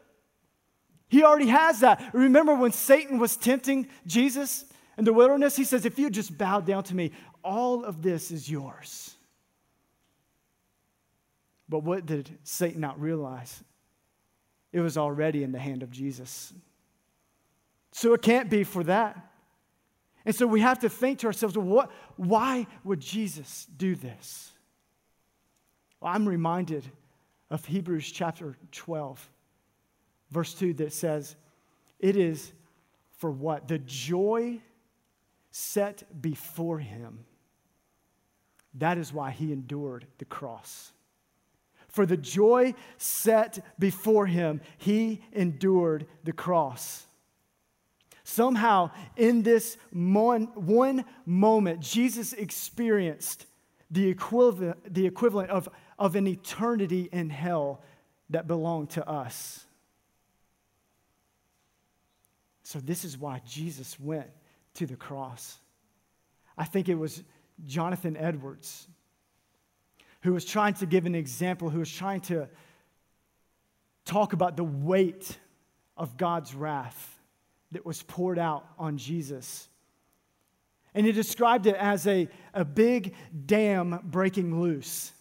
He 1.07 1.23
already 1.23 1.47
has 1.47 1.79
that. 1.79 2.11
Remember 2.13 2.53
when 2.53 2.71
Satan 2.71 3.17
was 3.17 3.37
tempting 3.37 3.87
Jesus 4.05 4.65
in 4.97 5.05
the 5.05 5.13
wilderness? 5.13 5.55
He 5.55 5.63
says, 5.63 5.85
If 5.85 5.97
you 5.97 6.09
just 6.09 6.37
bow 6.37 6.59
down 6.59 6.83
to 6.83 6.95
me, 6.95 7.11
all 7.43 7.83
of 7.83 8.01
this 8.01 8.29
is 8.29 8.49
yours. 8.49 9.15
But 11.67 11.83
what 11.83 12.05
did 12.05 12.29
Satan 12.43 12.81
not 12.81 12.99
realize? 12.99 13.63
It 14.71 14.79
was 14.79 14.97
already 14.97 15.43
in 15.43 15.51
the 15.51 15.59
hand 15.59 15.83
of 15.83 15.91
Jesus. 15.91 16.53
So 17.91 18.13
it 18.13 18.21
can't 18.21 18.49
be 18.49 18.63
for 18.63 18.83
that. 18.85 19.30
And 20.25 20.35
so 20.35 20.45
we 20.45 20.61
have 20.61 20.79
to 20.79 20.89
think 20.89 21.19
to 21.19 21.27
ourselves, 21.27 21.57
what, 21.57 21.91
why 22.15 22.67
would 22.83 22.99
Jesus 22.99 23.67
do 23.77 23.95
this? 23.95 24.51
Well, 25.99 26.13
I'm 26.13 26.27
reminded 26.27 26.85
of 27.49 27.65
Hebrews 27.65 28.11
chapter 28.11 28.55
12, 28.71 29.29
verse 30.29 30.53
2, 30.53 30.73
that 30.75 30.93
says, 30.93 31.35
It 31.99 32.15
is 32.15 32.53
for 33.17 33.31
what? 33.31 33.67
The 33.67 33.79
joy 33.79 34.61
set 35.51 36.21
before 36.21 36.79
him. 36.79 37.25
That 38.75 38.97
is 38.97 39.11
why 39.11 39.31
he 39.31 39.51
endured 39.51 40.07
the 40.17 40.25
cross. 40.25 40.93
For 41.89 42.05
the 42.05 42.17
joy 42.17 42.73
set 42.97 43.59
before 43.77 44.25
him, 44.25 44.61
he 44.77 45.21
endured 45.33 46.07
the 46.23 46.31
cross. 46.31 47.05
Somehow, 48.23 48.91
in 49.17 49.41
this 49.43 49.77
one, 49.91 50.43
one 50.55 51.05
moment, 51.25 51.79
Jesus 51.79 52.33
experienced 52.33 53.45
the 53.89 54.07
equivalent, 54.07 54.93
the 54.93 55.05
equivalent 55.05 55.49
of, 55.49 55.67
of 55.97 56.15
an 56.15 56.27
eternity 56.27 57.09
in 57.11 57.29
hell 57.29 57.81
that 58.29 58.47
belonged 58.47 58.91
to 58.91 59.07
us. 59.07 59.65
So, 62.63 62.79
this 62.79 63.03
is 63.03 63.17
why 63.17 63.41
Jesus 63.45 63.99
went 63.99 64.29
to 64.75 64.85
the 64.85 64.95
cross. 64.95 65.57
I 66.57 66.65
think 66.65 66.89
it 66.89 66.95
was 66.95 67.23
Jonathan 67.65 68.15
Edwards 68.15 68.87
who 70.21 70.33
was 70.33 70.45
trying 70.45 70.75
to 70.75 70.85
give 70.85 71.05
an 71.05 71.15
example, 71.15 71.69
who 71.69 71.79
was 71.79 71.91
trying 71.91 72.21
to 72.21 72.47
talk 74.05 74.33
about 74.33 74.55
the 74.55 74.63
weight 74.63 75.37
of 75.97 76.15
God's 76.17 76.53
wrath 76.53 77.20
that 77.71 77.85
was 77.85 78.03
poured 78.03 78.39
out 78.39 78.65
on 78.77 78.97
Jesus. 78.97 79.67
And 80.93 81.05
he 81.05 81.11
described 81.11 81.67
it 81.67 81.75
as 81.75 82.05
a, 82.05 82.27
a 82.53 82.65
big 82.65 83.15
dam 83.45 83.99
breaking 84.03 84.59
loose. 84.59 85.13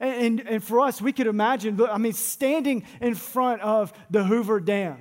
And, 0.00 0.40
and, 0.40 0.48
and, 0.48 0.64
for 0.64 0.80
us, 0.80 1.02
we 1.02 1.12
could 1.12 1.26
imagine, 1.26 1.80
I 1.82 1.98
mean, 1.98 2.12
standing 2.12 2.84
in 3.00 3.16
front 3.16 3.60
of 3.62 3.92
the 4.10 4.22
Hoover 4.22 4.60
Dam. 4.60 4.98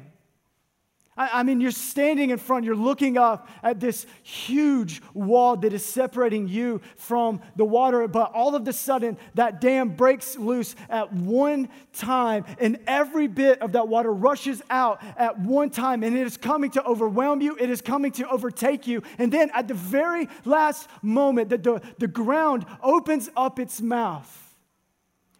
I, 1.17 1.39
I 1.39 1.43
mean, 1.43 1.59
you're 1.59 1.71
standing 1.71 2.29
in 2.29 2.37
front, 2.37 2.65
you're 2.65 2.75
looking 2.75 3.17
up 3.17 3.49
at 3.63 3.79
this 3.79 4.05
huge 4.23 5.01
wall 5.13 5.57
that 5.57 5.73
is 5.73 5.85
separating 5.85 6.47
you 6.47 6.81
from 6.95 7.41
the 7.55 7.65
water, 7.65 8.07
but 8.07 8.31
all 8.33 8.55
of 8.55 8.67
a 8.67 8.73
sudden, 8.73 9.17
that 9.33 9.59
dam 9.59 9.89
breaks 9.89 10.37
loose 10.37 10.75
at 10.89 11.11
one 11.11 11.69
time, 11.93 12.45
and 12.59 12.79
every 12.87 13.27
bit 13.27 13.61
of 13.61 13.73
that 13.73 13.87
water 13.87 14.13
rushes 14.13 14.61
out 14.69 15.01
at 15.17 15.39
one 15.39 15.69
time, 15.69 16.03
and 16.03 16.15
it 16.17 16.25
is 16.25 16.37
coming 16.37 16.71
to 16.71 16.83
overwhelm 16.85 17.41
you, 17.41 17.57
it 17.59 17.69
is 17.69 17.81
coming 17.81 18.11
to 18.11 18.29
overtake 18.29 18.87
you. 18.87 19.01
And 19.17 19.31
then 19.31 19.49
at 19.53 19.67
the 19.67 19.73
very 19.73 20.29
last 20.45 20.89
moment, 21.01 21.49
that 21.49 21.63
the, 21.63 21.81
the 21.97 22.07
ground 22.07 22.65
opens 22.81 23.29
up 23.35 23.59
its 23.59 23.81
mouth 23.81 24.55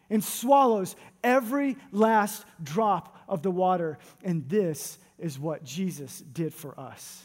and 0.10 0.24
swallows 0.24 0.96
every 1.24 1.78
last 1.92 2.46
drop 2.64 3.18
of 3.28 3.42
the 3.42 3.52
water. 3.52 3.98
And 4.24 4.48
this 4.48 4.98
is 5.18 5.40
what 5.40 5.64
Jesus 5.64 6.20
did 6.20 6.54
for 6.54 6.80
us. 6.80 7.24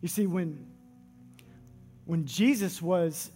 You 0.00 0.08
see, 0.08 0.26
when, 0.26 0.66
when 2.04 2.24
Jesus 2.26 2.80
was 2.80 3.30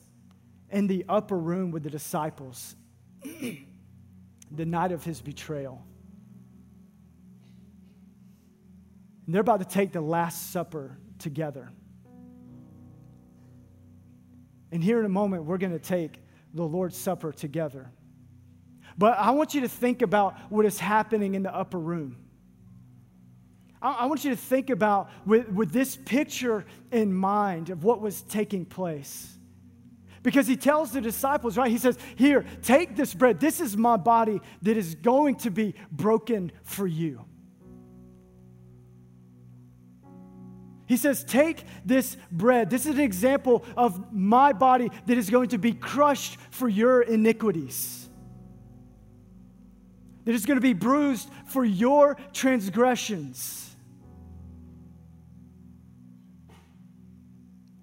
in 0.71 0.87
the 0.87 1.05
upper 1.09 1.39
room 1.39 1.71
with 1.71 1.83
the 1.83 1.91
disciples 1.91 2.77
the 3.23 4.65
night 4.65 4.93
of 4.93 5.05
his 5.05 5.21
betrayal, 5.21 5.83
and 9.27 9.35
they're 9.35 9.41
about 9.41 9.61
to 9.61 9.67
take 9.67 9.93
the 9.93 10.01
Last 10.01 10.53
Supper 10.53 10.99
together. 11.19 11.71
And 14.71 14.83
here 14.83 14.99
in 14.99 15.07
a 15.07 15.11
moment, 15.11 15.45
we're 15.45 15.59
going 15.59 15.73
to 15.73 15.79
take 15.79 16.21
the 16.53 16.65
Lord's 16.65 16.97
Supper 16.97 17.33
together. 17.33 17.91
But 18.97 19.19
I 19.19 19.31
want 19.33 19.55
you 19.55 19.63
to 19.63 19.69
think 19.69 20.03
about 20.03 20.39
what 20.51 20.67
is 20.67 20.79
happening 20.79 21.35
in 21.35 21.43
the 21.43 21.55
upper 21.55 21.79
room. 21.79 22.17
I, 23.83 24.07
want 24.07 24.25
you 24.25 24.31
to 24.31 24.37
think 24.37 24.71
about 24.71 25.11
with, 25.27 25.47
with 25.51 25.71
this 25.71 25.95
picture 25.95 26.65
in 26.91 27.13
mind 27.13 27.69
of 27.69 27.85
what 27.85 28.01
was 28.01 28.23
taking 28.23 28.65
place. 28.65 29.37
Because 30.23 30.47
he 30.47 30.57
tells 30.57 30.91
the 30.91 31.03
disciples, 31.03 31.59
right? 31.59 31.71
He 31.71 31.77
says, 31.77 31.99
Here, 32.17 32.47
take 32.63 32.97
this 32.97 33.13
bread. 33.13 33.41
This 33.41 33.61
is 33.61 33.77
my 33.77 33.99
body 33.99 34.41
that 34.63 34.79
is 34.79 34.95
going 34.95 35.37
to 35.37 35.51
be 35.51 35.75
broken 35.93 36.51
for 36.63 36.87
you. 36.87 37.27
He 40.87 40.97
says, 40.97 41.23
Take 41.23 41.65
this 41.85 42.17
bread. 42.33 42.71
This 42.71 42.87
is 42.87 42.95
an 42.95 43.05
example 43.05 43.67
of 43.77 44.15
my 44.15 44.55
body 44.55 44.91
that 45.05 45.19
is 45.19 45.29
going 45.29 45.49
to 45.49 45.59
be 45.59 45.73
crushed 45.73 46.39
for 46.51 46.71
your 46.71 47.03
iniquities 47.03 48.04
that 50.25 50.35
is 50.35 50.47
going 50.47 50.57
to 50.57 50.63
be 50.63 50.73
bruised 50.73 51.29
for 51.47 51.65
your 51.65 52.17
transgressions. 52.33 53.77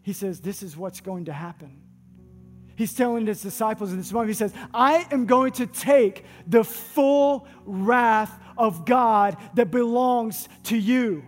He 0.02 0.14
says, 0.14 0.42
This 0.42 0.64
is 0.64 0.76
what's 0.76 1.02
going 1.02 1.26
to 1.26 1.34
happen. 1.34 1.82
He's 2.76 2.94
telling 2.94 3.28
his 3.28 3.42
disciples 3.42 3.92
in 3.92 3.98
this 3.98 4.12
moment, 4.12 4.30
he 4.30 4.34
says, 4.36 4.54
I 4.74 5.06
am 5.12 5.28
going 5.28 5.52
to 5.54 5.68
take 5.68 6.26
the 6.48 6.64
full 6.64 7.48
wrath 7.66 8.40
of 8.58 8.86
God 8.86 9.38
that 9.54 9.70
belongs 9.70 10.50
to 10.64 10.78
you. 10.78 11.24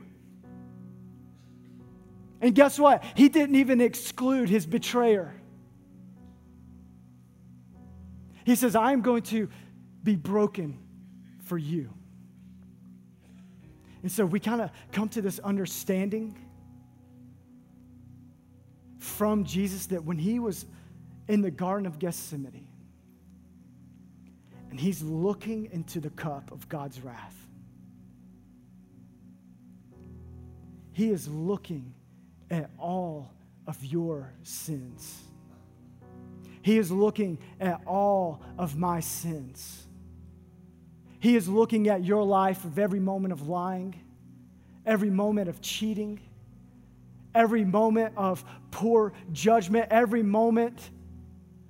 And 2.42 2.56
guess 2.56 2.80
what? 2.80 3.04
He 3.16 3.30
didn't 3.30 3.56
even 3.56 3.82
exclude 3.82 4.50
his 4.50 4.66
betrayer. 4.66 5.34
He 8.46 8.56
says, 8.56 8.76
I 8.76 8.92
am 8.92 9.02
going 9.02 9.22
to 9.24 9.48
be 10.04 10.16
broken 10.16 10.83
for 11.44 11.58
you. 11.58 11.90
And 14.02 14.12
so 14.12 14.26
we 14.26 14.40
kind 14.40 14.62
of 14.62 14.70
come 14.92 15.08
to 15.10 15.22
this 15.22 15.40
understanding 15.40 16.38
from 18.98 19.46
Jesus 19.46 19.88
that 19.88 20.04
when 20.04 20.18
he 20.18 20.40
was 20.40 20.66
in 21.28 21.42
the 21.42 21.52
Garden 21.52 21.86
of 21.86 22.00
Gethsemane 22.00 22.68
and 24.70 24.80
he's 24.80 25.02
looking 25.02 25.70
into 25.72 26.00
the 26.00 26.10
cup 26.10 26.52
of 26.52 26.68
God's 26.68 27.00
wrath, 27.02 27.36
he 30.92 31.10
is 31.10 31.28
looking 31.28 31.94
at 32.52 32.70
all 32.78 33.32
of 33.68 33.84
your 33.84 34.34
sins. 34.44 35.24
He 36.62 36.78
is 36.78 36.92
looking 36.92 37.40
at 37.60 37.82
all 37.86 38.42
of 38.58 38.78
my 38.78 39.00
sins. 39.00 39.88
He 41.24 41.38
is 41.38 41.48
looking 41.48 41.88
at 41.88 42.04
your 42.04 42.22
life 42.22 42.66
of 42.66 42.78
every 42.78 43.00
moment 43.00 43.32
of 43.32 43.48
lying, 43.48 43.96
every 44.86 45.10
moment 45.10 45.48
of 45.48 45.62
cheating, 45.62 46.20
every 47.34 47.64
moment 47.64 48.14
of 48.18 48.44
poor 48.72 49.14
judgment, 49.32 49.88
every 49.90 50.22
moment 50.22 50.90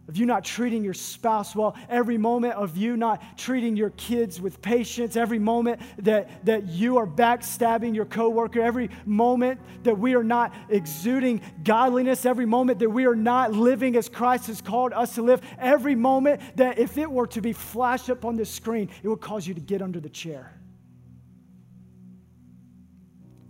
of 0.09 0.17
you 0.17 0.25
not 0.25 0.43
treating 0.43 0.83
your 0.83 0.93
spouse 0.93 1.55
well, 1.55 1.75
every 1.87 2.17
moment 2.17 2.55
of 2.55 2.75
you 2.75 2.97
not 2.97 3.21
treating 3.37 3.77
your 3.77 3.91
kids 3.91 4.41
with 4.41 4.61
patience, 4.61 5.15
every 5.15 5.39
moment 5.39 5.79
that, 5.99 6.45
that 6.45 6.67
you 6.67 6.97
are 6.97 7.07
backstabbing 7.07 7.95
your 7.95 8.03
coworker, 8.03 8.61
every 8.61 8.89
moment 9.05 9.61
that 9.83 9.97
we 9.97 10.13
are 10.15 10.23
not 10.23 10.53
exuding 10.67 11.39
godliness, 11.63 12.25
every 12.25 12.45
moment 12.45 12.79
that 12.79 12.89
we 12.89 13.05
are 13.05 13.15
not 13.15 13.53
living 13.53 13.95
as 13.95 14.09
Christ 14.09 14.47
has 14.47 14.61
called 14.61 14.91
us 14.91 15.15
to 15.15 15.21
live, 15.21 15.41
every 15.57 15.95
moment 15.95 16.41
that 16.57 16.79
if 16.79 16.97
it 16.97 17.09
were 17.09 17.27
to 17.27 17.41
be 17.41 17.53
flashed 17.53 18.09
up 18.09 18.25
on 18.25 18.35
the 18.35 18.45
screen, 18.45 18.89
it 19.03 19.07
would 19.07 19.21
cause 19.21 19.47
you 19.47 19.53
to 19.53 19.61
get 19.61 19.81
under 19.81 20.01
the 20.01 20.09
chair. 20.09 20.53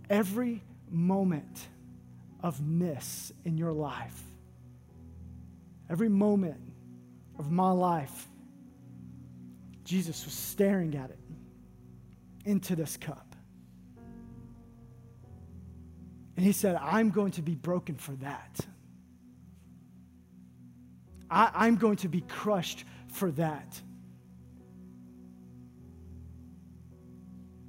Every 0.08 0.62
moment 0.88 1.66
of 2.40 2.60
miss 2.60 3.32
in 3.44 3.58
your 3.58 3.72
life 3.72 4.22
Every 5.90 6.08
moment 6.08 6.60
of 7.38 7.50
my 7.50 7.70
life, 7.70 8.28
Jesus 9.84 10.24
was 10.24 10.34
staring 10.34 10.96
at 10.96 11.10
it 11.10 11.18
into 12.44 12.74
this 12.76 12.96
cup. 12.96 13.34
And 16.36 16.44
he 16.44 16.52
said, 16.52 16.76
I'm 16.76 17.10
going 17.10 17.32
to 17.32 17.42
be 17.42 17.54
broken 17.54 17.96
for 17.96 18.12
that. 18.16 18.60
I, 21.30 21.66
am 21.66 21.76
going 21.76 21.96
to 21.96 22.08
be 22.08 22.20
crushed 22.22 22.84
for 23.08 23.30
that. 23.32 23.80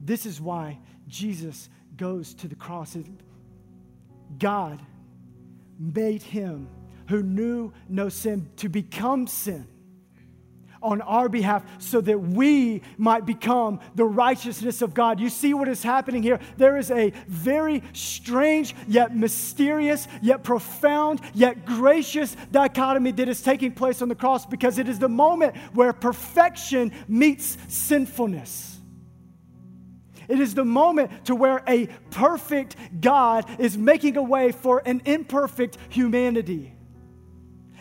This 0.02 0.26
is 0.26 0.40
why 0.40 0.80
Jesus 1.08 1.70
goes 1.98 2.34
to 2.36 2.48
the 2.48 2.56
cross. 2.56 2.96
God 4.38 4.82
made 5.80 6.22
him 6.22 6.68
who 7.08 7.24
knew 7.24 7.72
no 7.88 8.10
sin 8.10 8.50
to 8.58 8.70
become 8.70 9.28
sin 9.28 9.68
on 10.86 11.02
our 11.02 11.28
behalf 11.28 11.66
so 11.80 12.00
that 12.00 12.18
we 12.20 12.82
might 12.98 13.26
become 13.26 13.80
the 13.96 14.06
righteousness 14.06 14.84
of 14.84 14.94
God. 14.94 15.20
You 15.20 15.30
see 15.30 15.54
what 15.54 15.68
is 15.68 15.82
happening 15.82 16.22
here? 16.22 16.40
There 16.58 16.78
is 16.78 16.92
a 16.92 17.12
very 17.28 17.82
strange, 17.94 18.76
yet 18.88 19.16
mysterious, 19.16 20.08
yet 20.22 20.44
profound, 20.44 21.22
yet 21.34 21.66
gracious 21.66 22.38
dichotomy 22.52 23.12
that 23.14 23.28
is 23.28 23.42
taking 23.42 23.72
place 23.72 24.04
on 24.04 24.10
the 24.10 24.16
cross 24.16 24.46
because 24.46 24.78
it 24.78 24.88
is 24.88 25.00
the 25.00 25.10
moment 25.10 25.58
where 25.74 25.92
perfection 25.92 26.92
meets 27.08 27.58
sinfulness. 27.68 28.80
It 30.28 30.40
is 30.40 30.54
the 30.54 30.66
moment 30.66 31.26
to 31.26 31.36
where 31.36 31.64
a 31.68 31.88
perfect 32.12 32.76
God 33.02 33.60
is 33.60 33.76
making 33.76 34.18
a 34.18 34.24
way 34.24 34.52
for 34.52 34.84
an 34.86 35.02
imperfect 35.06 35.78
humanity 35.90 36.75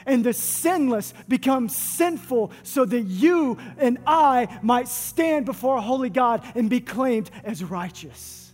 and 0.06 0.24
the 0.24 0.32
sinless 0.32 1.14
become 1.28 1.68
sinful 1.68 2.52
so 2.62 2.84
that 2.84 3.02
you 3.02 3.58
and 3.78 3.98
I 4.06 4.58
might 4.62 4.88
stand 4.88 5.46
before 5.46 5.76
a 5.76 5.80
holy 5.80 6.10
God 6.10 6.44
and 6.54 6.68
be 6.68 6.80
claimed 6.80 7.30
as 7.44 7.62
righteous. 7.64 8.52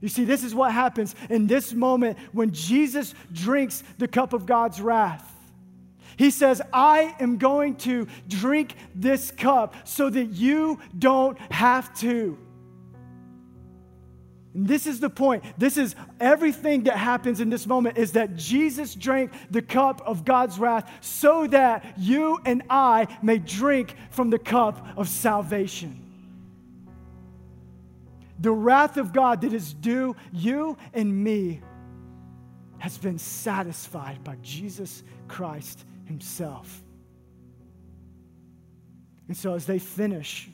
You 0.00 0.08
see, 0.08 0.24
this 0.24 0.44
is 0.44 0.54
what 0.54 0.72
happens 0.72 1.14
in 1.30 1.46
this 1.46 1.72
moment 1.72 2.18
when 2.32 2.52
Jesus 2.52 3.14
drinks 3.32 3.82
the 3.98 4.08
cup 4.08 4.32
of 4.32 4.46
God's 4.46 4.80
wrath. 4.80 5.32
He 6.16 6.30
says, 6.30 6.62
I 6.72 7.14
am 7.20 7.38
going 7.38 7.76
to 7.76 8.06
drink 8.28 8.74
this 8.94 9.30
cup 9.30 9.74
so 9.84 10.08
that 10.08 10.26
you 10.26 10.80
don't 10.98 11.38
have 11.50 11.94
to. 12.00 12.38
This 14.58 14.86
is 14.86 15.00
the 15.00 15.10
point. 15.10 15.44
This 15.58 15.76
is 15.76 15.94
everything 16.18 16.84
that 16.84 16.96
happens 16.96 17.40
in 17.42 17.50
this 17.50 17.66
moment 17.66 17.98
is 17.98 18.12
that 18.12 18.36
Jesus 18.36 18.94
drank 18.94 19.30
the 19.50 19.60
cup 19.60 20.00
of 20.06 20.24
God's 20.24 20.58
wrath 20.58 20.90
so 21.02 21.46
that 21.48 21.84
you 21.98 22.38
and 22.46 22.62
I 22.70 23.06
may 23.22 23.36
drink 23.36 23.94
from 24.10 24.30
the 24.30 24.38
cup 24.38 24.86
of 24.96 25.10
salvation. 25.10 26.02
The 28.38 28.50
wrath 28.50 28.96
of 28.96 29.12
God 29.12 29.42
that 29.42 29.52
is 29.52 29.74
due 29.74 30.16
you 30.32 30.78
and 30.94 31.22
me 31.22 31.60
has 32.78 32.96
been 32.96 33.18
satisfied 33.18 34.24
by 34.24 34.36
Jesus 34.40 35.02
Christ 35.28 35.84
Himself. 36.06 36.82
And 39.28 39.36
so, 39.36 39.54
as 39.54 39.66
they 39.66 39.78
finish 39.78 40.48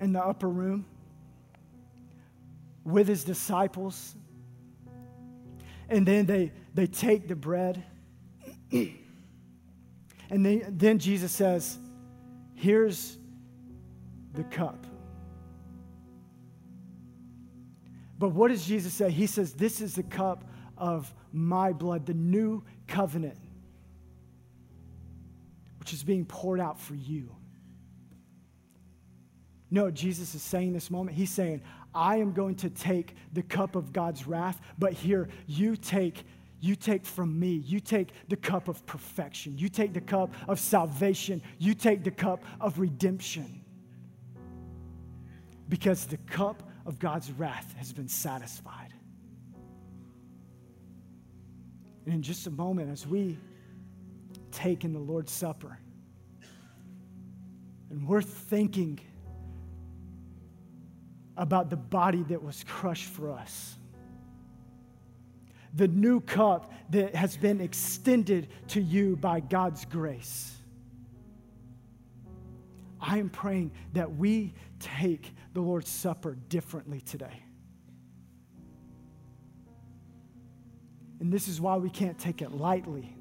in 0.00 0.12
the 0.12 0.24
upper 0.24 0.48
room, 0.48 0.86
with 2.84 3.08
his 3.08 3.24
disciples. 3.24 4.14
And 5.88 6.06
then 6.06 6.26
they, 6.26 6.52
they 6.74 6.86
take 6.86 7.28
the 7.28 7.36
bread. 7.36 7.82
and 8.72 8.96
they, 10.30 10.64
then 10.68 10.98
Jesus 10.98 11.32
says, 11.32 11.78
Here's 12.54 13.16
the 14.34 14.44
cup. 14.44 14.86
But 18.18 18.28
what 18.30 18.48
does 18.48 18.66
Jesus 18.66 18.92
say? 18.92 19.10
He 19.10 19.26
says, 19.26 19.54
This 19.54 19.80
is 19.80 19.94
the 19.94 20.02
cup 20.02 20.44
of 20.76 21.12
my 21.32 21.72
blood, 21.72 22.06
the 22.06 22.14
new 22.14 22.62
covenant, 22.86 23.38
which 25.78 25.92
is 25.92 26.02
being 26.02 26.26
poured 26.26 26.60
out 26.60 26.78
for 26.78 26.94
you. 26.94 27.34
No, 29.70 29.90
Jesus 29.90 30.34
is 30.34 30.42
saying 30.42 30.72
this 30.72 30.90
moment. 30.90 31.16
He's 31.16 31.30
saying, 31.30 31.62
I 31.94 32.16
am 32.16 32.32
going 32.32 32.54
to 32.56 32.70
take 32.70 33.16
the 33.32 33.42
cup 33.42 33.76
of 33.76 33.92
God's 33.92 34.26
wrath, 34.26 34.60
but 34.78 34.92
here 34.92 35.28
you 35.46 35.76
take 35.76 36.24
you 36.60 36.76
take 36.76 37.06
from 37.06 37.40
me. 37.40 37.62
You 37.66 37.80
take 37.80 38.10
the 38.28 38.36
cup 38.36 38.68
of 38.68 38.84
perfection. 38.84 39.56
You 39.56 39.70
take 39.70 39.94
the 39.94 40.00
cup 40.00 40.30
of 40.46 40.60
salvation. 40.60 41.42
You 41.58 41.74
take 41.74 42.04
the 42.04 42.10
cup 42.10 42.44
of 42.60 42.78
redemption. 42.78 43.62
Because 45.70 46.04
the 46.04 46.18
cup 46.18 46.62
of 46.84 46.98
God's 46.98 47.32
wrath 47.32 47.74
has 47.78 47.92
been 47.92 48.08
satisfied. 48.08 48.92
And 52.04 52.14
in 52.14 52.22
just 52.22 52.46
a 52.46 52.50
moment, 52.50 52.90
as 52.90 53.06
we 53.06 53.38
take 54.52 54.84
in 54.84 54.92
the 54.92 54.98
Lord's 54.98 55.32
Supper, 55.32 55.78
and 57.88 58.06
we're 58.06 58.22
thinking 58.22 59.00
about 61.36 61.70
the 61.70 61.76
body 61.76 62.22
that 62.24 62.42
was 62.42 62.64
crushed 62.66 63.08
for 63.08 63.32
us. 63.32 63.76
The 65.74 65.88
new 65.88 66.20
cup 66.20 66.72
that 66.90 67.14
has 67.14 67.36
been 67.36 67.60
extended 67.60 68.48
to 68.68 68.80
you 68.80 69.16
by 69.16 69.40
God's 69.40 69.84
grace. 69.84 70.56
I 73.00 73.18
am 73.18 73.30
praying 73.30 73.72
that 73.94 74.16
we 74.16 74.52
take 74.78 75.32
the 75.54 75.60
Lord's 75.60 75.90
Supper 75.90 76.36
differently 76.48 77.00
today. 77.00 77.42
And 81.20 81.32
this 81.32 81.48
is 81.48 81.60
why 81.60 81.76
we 81.76 81.90
can't 81.90 82.18
take 82.18 82.42
it 82.42 82.52
lightly. 82.52 83.14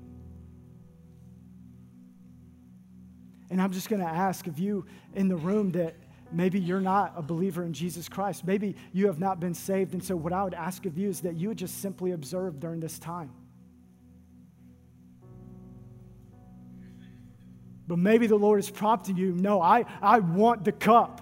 And 3.50 3.62
I'm 3.62 3.72
just 3.72 3.90
going 3.90 4.02
to 4.02 4.08
ask 4.08 4.48
of 4.48 4.60
you 4.60 4.86
in 5.16 5.28
the 5.28 5.36
room 5.36 5.72
that 5.72 5.96
Maybe 6.32 6.60
you're 6.60 6.82
not 6.82 7.14
a 7.16 7.22
believer 7.22 7.64
in 7.64 7.74
Jesus 7.74 8.08
Christ. 8.08 8.46
Maybe 8.46 8.76
you 8.94 9.08
have 9.08 9.20
not 9.20 9.40
been 9.40 9.54
saved. 9.54 9.94
And 9.94 10.04
so, 10.04 10.16
what 10.16 10.34
I 10.34 10.44
would 10.44 10.54
ask 10.54 10.86
of 10.86 10.98
you 10.98 11.10
is 11.10 11.22
that 11.22 11.36
you 11.36 11.50
would 11.50 11.58
just 11.58 11.82
simply 11.82 12.12
observe 12.12 12.60
during 12.60 12.80
this 12.80 13.00
time. 13.00 13.32
But 17.88 17.98
maybe 17.98 18.28
the 18.28 18.36
Lord 18.36 18.60
is 18.60 18.70
prompting 18.70 19.18
you 19.18 19.34
no, 19.34 19.62
I, 19.62 19.86
I 20.02 20.20
want 20.20 20.64
the 20.64 20.72
cup. 20.72 21.22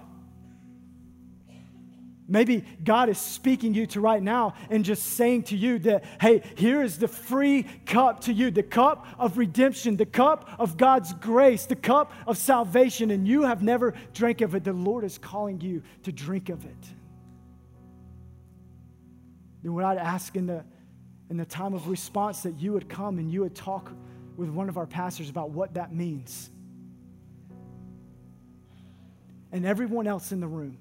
Maybe 2.30 2.62
God 2.84 3.08
is 3.08 3.16
speaking 3.16 3.72
you 3.72 3.86
to 3.86 4.02
right 4.02 4.22
now 4.22 4.52
and 4.68 4.84
just 4.84 5.02
saying 5.14 5.44
to 5.44 5.56
you 5.56 5.78
that, 5.80 6.04
hey, 6.20 6.42
here 6.56 6.82
is 6.82 6.98
the 6.98 7.08
free 7.08 7.62
cup 7.86 8.20
to 8.24 8.34
you, 8.34 8.50
the 8.50 8.62
cup 8.62 9.06
of 9.18 9.38
redemption, 9.38 9.96
the 9.96 10.04
cup 10.04 10.46
of 10.58 10.76
God's 10.76 11.14
grace, 11.14 11.64
the 11.64 11.74
cup 11.74 12.12
of 12.26 12.36
salvation, 12.36 13.10
and 13.10 13.26
you 13.26 13.44
have 13.44 13.62
never 13.62 13.94
drank 14.12 14.42
of 14.42 14.54
it. 14.54 14.62
The 14.62 14.74
Lord 14.74 15.04
is 15.04 15.16
calling 15.16 15.62
you 15.62 15.82
to 16.02 16.12
drink 16.12 16.50
of 16.50 16.66
it. 16.66 16.86
then 19.62 19.72
what 19.72 19.86
I'd 19.86 19.96
ask 19.96 20.36
in 20.36 20.46
the, 20.46 20.62
in 21.30 21.38
the 21.38 21.46
time 21.46 21.72
of 21.72 21.88
response 21.88 22.42
that 22.42 22.60
you 22.60 22.74
would 22.74 22.90
come 22.90 23.18
and 23.18 23.32
you 23.32 23.40
would 23.40 23.54
talk 23.54 23.90
with 24.36 24.50
one 24.50 24.68
of 24.68 24.76
our 24.76 24.86
pastors 24.86 25.30
about 25.30 25.48
what 25.48 25.72
that 25.74 25.94
means. 25.94 26.50
And 29.50 29.64
everyone 29.64 30.06
else 30.06 30.30
in 30.30 30.40
the 30.40 30.46
room. 30.46 30.76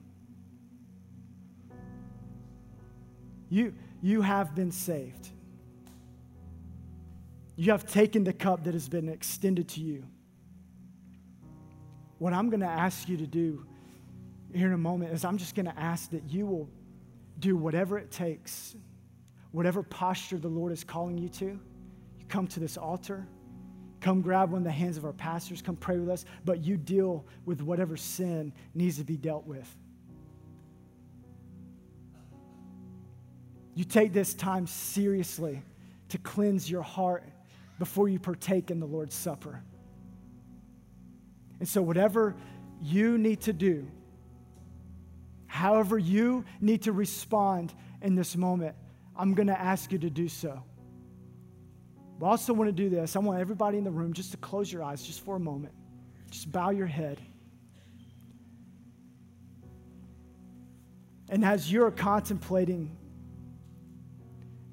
You, 3.49 3.73
you 4.01 4.21
have 4.21 4.55
been 4.55 4.71
saved. 4.71 5.29
You 7.55 7.71
have 7.71 7.85
taken 7.85 8.23
the 8.23 8.33
cup 8.33 8.63
that 8.65 8.73
has 8.73 8.87
been 8.87 9.09
extended 9.09 9.67
to 9.69 9.81
you. 9.81 10.03
What 12.19 12.33
I'm 12.33 12.49
going 12.49 12.59
to 12.59 12.67
ask 12.67 13.07
you 13.09 13.17
to 13.17 13.27
do 13.27 13.65
here 14.53 14.67
in 14.67 14.73
a 14.73 14.77
moment 14.77 15.13
is 15.13 15.23
I'm 15.25 15.37
just 15.37 15.55
going 15.55 15.65
to 15.65 15.79
ask 15.79 16.09
that 16.11 16.23
you 16.29 16.45
will 16.45 16.69
do 17.39 17.55
whatever 17.55 17.97
it 17.97 18.11
takes, 18.11 18.75
whatever 19.51 19.83
posture 19.83 20.37
the 20.37 20.47
Lord 20.47 20.71
is 20.71 20.83
calling 20.83 21.17
you 21.17 21.29
to. 21.29 21.45
You 21.45 22.25
come 22.27 22.47
to 22.47 22.59
this 22.59 22.77
altar, 22.77 23.27
come 24.01 24.21
grab 24.21 24.51
one 24.51 24.59
of 24.59 24.65
the 24.65 24.71
hands 24.71 24.97
of 24.97 25.05
our 25.05 25.13
pastors, 25.13 25.61
come 25.61 25.75
pray 25.75 25.97
with 25.97 26.09
us, 26.09 26.25
but 26.45 26.63
you 26.63 26.77
deal 26.77 27.25
with 27.45 27.61
whatever 27.61 27.97
sin 27.97 28.53
needs 28.73 28.97
to 28.97 29.03
be 29.03 29.17
dealt 29.17 29.45
with. 29.45 29.75
You 33.77 33.83
take 33.83 34.11
this 34.11 34.33
time 34.33 34.65
seriously 34.65 35.61
to 36.09 36.17
cleanse 36.17 36.67
your 36.67 36.81
heart 36.81 37.23
before 37.77 38.09
you 38.09 38.17
partake 38.17 38.71
in 38.71 38.79
the 38.79 38.87
Lord's 38.87 39.13
Supper. 39.13 39.61
And 41.59 41.69
so, 41.69 41.83
whatever 41.83 42.35
you 42.81 43.19
need 43.19 43.41
to 43.41 43.53
do, 43.53 43.87
however 45.45 45.99
you 45.99 46.43
need 46.59 46.81
to 46.83 46.91
respond 46.91 47.71
in 48.01 48.15
this 48.15 48.35
moment, 48.35 48.75
I'm 49.15 49.35
going 49.35 49.45
to 49.45 49.61
ask 49.61 49.91
you 49.91 49.99
to 49.99 50.09
do 50.09 50.27
so. 50.27 50.63
I 52.19 52.25
also 52.25 52.53
want 52.53 52.69
to 52.69 52.71
do 52.71 52.89
this. 52.89 53.15
I 53.15 53.19
want 53.19 53.39
everybody 53.39 53.77
in 53.77 53.83
the 53.83 53.91
room 53.91 54.11
just 54.11 54.31
to 54.31 54.37
close 54.37 54.73
your 54.73 54.81
eyes 54.81 55.03
just 55.03 55.23
for 55.23 55.35
a 55.35 55.39
moment. 55.39 55.75
Just 56.31 56.51
bow 56.51 56.71
your 56.71 56.87
head. 56.87 57.21
And 61.29 61.45
as 61.45 61.71
you're 61.71 61.91
contemplating 61.91 62.97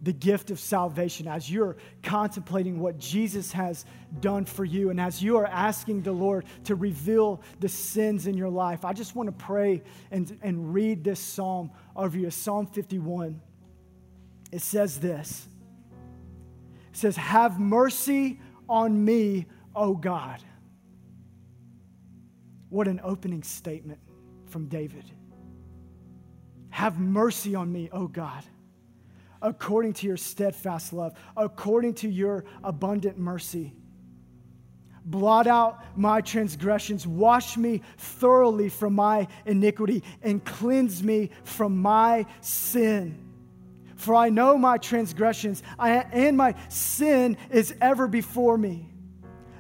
the 0.05 0.13
gift 0.13 0.51
of 0.51 0.61
salvation, 0.61 1.27
as 1.27 1.51
you're 1.51 1.77
contemplating 2.03 2.79
what 2.79 2.99
Jesus 2.99 3.51
has 3.53 3.87
done 4.21 4.45
for 4.45 4.65
you, 4.65 4.91
and 4.91 5.01
as 5.01 5.23
you 5.23 5.39
are 5.39 5.47
asking 5.47 6.03
the 6.03 6.13
Lord 6.13 6.45
to 6.65 6.75
reveal 6.75 7.41
the 7.61 7.69
sins 7.69 8.27
in 8.27 8.35
your 8.37 8.51
life, 8.51 8.85
I 8.85 8.93
just 8.93 9.17
want 9.17 9.27
to 9.27 9.45
pray 9.45 9.83
and, 10.11 10.39
and 10.43 10.75
read 10.75 11.03
this 11.03 11.19
psalm 11.19 11.71
over 11.97 12.19
you 12.19 12.31
Psalm 12.31 12.67
51. 12.67 13.41
It 14.53 14.61
says 14.61 15.01
this 15.01 15.49
It 16.93 16.97
says, 16.99 17.17
Have 17.17 17.59
mercy 17.59 18.41
on 18.69 19.05
me, 19.05 19.47
O 19.75 19.95
God. 19.95 20.43
What 22.69 22.89
an 22.89 23.01
opening 23.03 23.43
statement 23.43 24.01
from 24.47 24.67
David. 24.67 25.05
Have 26.69 26.99
mercy 26.99 27.55
on 27.55 27.73
me, 27.73 27.89
O 27.91 28.07
God 28.07 28.45
according 29.45 29.93
to 29.93 30.07
your 30.07 30.17
steadfast 30.17 30.93
love, 30.93 31.13
according 31.37 31.93
to 31.93 32.09
your 32.09 32.45
abundant 32.65 33.19
mercy. 33.19 33.75
Blot 35.05 35.47
out 35.47 35.85
my 35.97 36.23
transgressions, 36.23 37.07
wash 37.07 37.59
me 37.59 37.83
thoroughly 37.99 38.71
from 38.71 38.95
my 38.95 39.29
iniquity, 39.45 40.03
and 40.23 40.43
cleanse 40.43 41.03
me 41.03 41.29
from 41.45 41.77
my 41.77 42.25
sin. 42.41 43.21
For 43.97 44.15
I 44.15 44.31
know 44.31 44.57
my 44.57 44.79
transgressions, 44.79 45.63
and 45.79 46.37
my 46.39 46.55
sin 46.71 47.37
is 47.51 47.75
ever 47.83 48.09
before 48.09 48.57
me. 48.57 48.94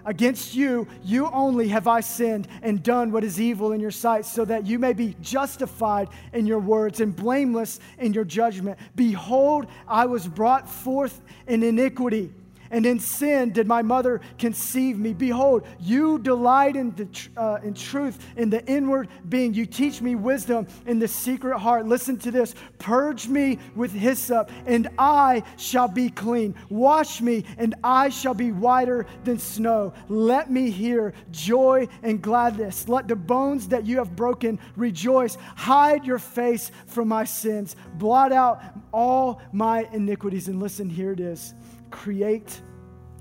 Against 0.04 0.54
you, 0.54 0.86
you 1.02 1.30
only 1.32 1.68
have 1.68 1.88
I 1.88 2.00
sinned 2.00 2.48
and 2.62 2.82
done 2.82 3.10
what 3.10 3.24
is 3.24 3.40
evil 3.40 3.72
in 3.72 3.80
your 3.80 3.90
sight, 3.90 4.26
so 4.26 4.44
that 4.44 4.66
you 4.66 4.78
may 4.78 4.92
be 4.92 5.16
justified 5.20 6.08
in 6.32 6.46
your 6.46 6.58
words 6.58 7.00
and 7.00 7.14
blameless 7.14 7.80
in 7.98 8.12
your 8.12 8.24
judgment. 8.24 8.78
Behold, 8.94 9.66
I 9.88 10.06
was 10.06 10.26
brought 10.26 10.68
forth 10.68 11.20
in 11.46 11.62
iniquity 11.62 12.32
and 12.70 12.86
in 12.86 12.98
sin 12.98 13.50
did 13.50 13.66
my 13.66 13.82
mother 13.82 14.20
conceive 14.38 14.98
me. 14.98 15.12
Behold, 15.12 15.66
you 15.80 16.18
delight 16.18 16.76
in, 16.76 16.90
the, 16.94 17.08
uh, 17.36 17.58
in 17.62 17.74
truth, 17.74 18.18
in 18.36 18.50
the 18.50 18.64
inward 18.66 19.08
being. 19.28 19.54
You 19.54 19.66
teach 19.66 20.00
me 20.00 20.14
wisdom 20.14 20.66
in 20.86 20.98
the 20.98 21.08
secret 21.08 21.58
heart. 21.58 21.86
Listen 21.86 22.18
to 22.18 22.30
this 22.30 22.54
Purge 22.78 23.28
me 23.28 23.58
with 23.74 23.92
hyssop, 23.92 24.50
and 24.66 24.88
I 24.98 25.42
shall 25.56 25.88
be 25.88 26.10
clean. 26.10 26.54
Wash 26.68 27.20
me, 27.20 27.44
and 27.58 27.74
I 27.82 28.08
shall 28.08 28.34
be 28.34 28.52
whiter 28.52 29.06
than 29.24 29.38
snow. 29.38 29.92
Let 30.08 30.50
me 30.50 30.70
hear 30.70 31.14
joy 31.30 31.88
and 32.02 32.20
gladness. 32.20 32.88
Let 32.88 33.08
the 33.08 33.16
bones 33.16 33.68
that 33.68 33.86
you 33.86 33.98
have 33.98 34.14
broken 34.16 34.58
rejoice. 34.76 35.36
Hide 35.56 36.04
your 36.04 36.18
face 36.18 36.70
from 36.86 37.08
my 37.08 37.24
sins. 37.24 37.76
Blot 37.94 38.32
out 38.32 38.62
all 38.92 39.40
my 39.52 39.88
iniquities. 39.92 40.48
And 40.48 40.60
listen, 40.60 40.88
here 40.90 41.12
it 41.12 41.20
is 41.20 41.54
Create 41.94 42.60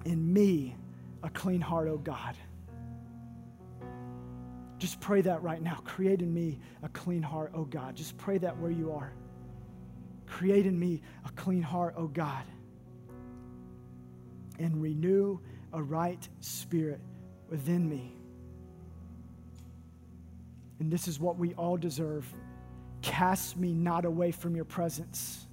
in 0.03 0.33
me 0.33 0.75
a 1.21 1.29
clean 1.29 1.61
heart, 1.61 1.87
O 1.87 1.97
God. 1.97 2.35
Just 4.79 4.99
pray 4.99 5.21
that 5.21 5.43
right 5.43 5.61
now. 5.61 5.75
Create 5.85 6.23
in 6.23 6.33
me 6.33 6.59
a 6.81 6.89
clean 6.89 7.21
heart, 7.21 7.51
O 7.53 7.65
God. 7.65 7.95
Just 7.95 8.17
pray 8.17 8.39
that 8.39 8.57
where 8.57 8.71
you 8.71 8.91
are. 8.91 9.13
Create 10.25 10.65
in 10.65 10.77
me 10.77 11.03
a 11.23 11.29
clean 11.33 11.61
heart, 11.61 11.93
O 11.97 12.07
God. 12.07 12.43
And 14.57 14.81
renew 14.81 15.37
a 15.71 15.81
right 15.81 16.27
spirit 16.39 16.99
within 17.51 17.87
me. 17.87 18.15
And 20.79 20.91
this 20.91 21.07
is 21.07 21.19
what 21.19 21.37
we 21.37 21.53
all 21.53 21.77
deserve. 21.77 22.25
Cast 23.03 23.55
me 23.55 23.71
not 23.71 24.03
away 24.03 24.31
from 24.31 24.55
your 24.55 24.65
presence. 24.65 25.45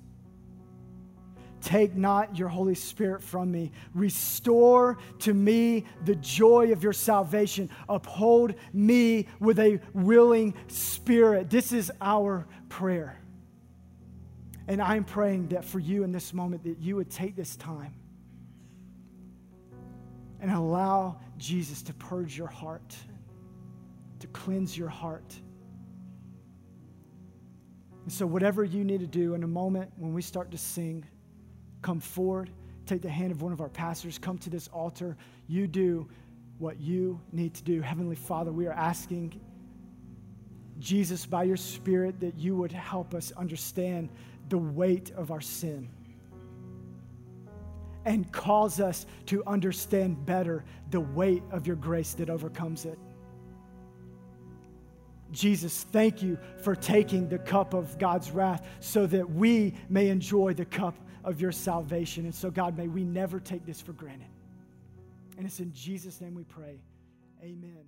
Take 1.61 1.95
not 1.95 2.37
your 2.39 2.49
Holy 2.49 2.75
Spirit 2.75 3.23
from 3.23 3.53
me. 3.53 3.73
Restore 3.95 4.99
to 5.21 5.35
me 5.35 5.85
the 6.05 6.15
joy 6.17 6.73
of 6.73 6.83
your 6.83 6.93
salvation. 6.93 7.69
Uphold 7.89 8.55
me 8.73 9.29
with 9.41 9.59
a 9.59 9.81
willing 9.93 10.55
spirit. 10.69 11.51
This 11.51 11.73
is 11.73 11.93
our 12.01 12.47
prayer. 12.69 13.21
And 14.69 14.81
I'm 14.81 15.05
praying 15.05 15.49
that 15.49 15.65
for 15.65 15.81
you 15.81 16.05
in 16.05 16.13
this 16.13 16.33
moment, 16.33 16.65
that 16.65 16.79
you 16.79 16.97
would 16.97 17.11
take 17.11 17.37
this 17.37 17.57
time 17.57 17.95
and 20.41 20.51
allow 20.51 21.19
Jesus 21.37 21.83
to 21.83 21.95
purge 21.95 22.39
your 22.39 22.47
heart, 22.47 22.97
to 24.21 24.27
cleanse 24.29 24.79
your 24.79 24.89
heart. 24.89 25.35
And 28.05 28.13
so, 28.13 28.27
whatever 28.27 28.65
you 28.65 28.85
need 28.85 29.01
to 29.01 29.07
do 29.07 29.35
in 29.35 29.43
a 29.43 29.49
moment 29.49 29.91
when 29.97 30.15
we 30.15 30.23
start 30.23 30.51
to 30.53 30.59
sing, 30.59 31.05
come 31.83 32.01
forward, 32.01 32.51
take 32.87 33.03
the 33.03 33.11
hand 33.11 33.33
of 33.33 33.43
one 33.43 33.53
of 33.53 33.61
our 33.61 33.69
pastors, 33.69 34.19
come 34.19 34.39
to 34.39 34.51
this 34.51 34.69
altar. 34.69 35.17
You 35.47 35.67
do 35.67 36.09
what 36.59 36.79
you 36.81 37.21
need 37.33 37.55
to 37.55 37.63
do. 37.63 37.81
Heavenly 37.81 38.17
Father, 38.17 38.53
we 38.53 38.67
are 38.67 38.73
asking 38.73 39.41
Jesus, 40.79 41.27
by 41.27 41.45
your 41.45 41.59
Spirit, 41.59 42.21
that 42.21 42.39
you 42.39 42.57
would 42.57 42.73
help 42.73 43.15
us 43.15 43.33
understand 43.37 44.09
the 44.49 44.59
weight 44.59 45.11
of 45.13 45.31
our 45.31 45.41
sin 45.41 45.89
and 48.07 48.33
cause 48.33 48.81
us 48.81 49.05
to 49.27 49.45
understand 49.47 50.25
better 50.25 50.65
the 50.91 51.01
weight 51.01 51.43
of 51.51 51.67
your 51.67 51.77
grace 51.77 52.15
that 52.15 52.31
overcomes 52.31 52.87
it. 52.87 52.99
Jesus, 55.31 55.85
thank 55.93 56.23
you 56.23 56.39
for 56.63 56.75
taking 56.75 57.29
the 57.29 57.39
cup 57.39 57.75
of 57.75 57.99
God's 57.99 58.31
wrath 58.31 58.67
so 58.81 59.07
that 59.07 59.29
we 59.31 59.75
may 59.89 60.09
enjoy 60.09 60.55
the 60.55 60.65
cup 60.65 60.97
of 61.25 61.41
your 61.41 61.53
salvation. 61.53 62.25
And 62.25 62.35
so, 62.35 62.51
God, 62.51 62.77
may 62.77 62.89
we 62.89 63.05
never 63.05 63.41
take 63.41 63.65
this 63.67 63.81
for 63.81 63.93
granted. 63.93 64.29
And 65.37 65.47
it's 65.47 65.61
in 65.61 65.73
Jesus' 65.73 66.21
name 66.21 66.35
we 66.35 66.45
pray. 66.45 66.81
Amen. 67.43 67.85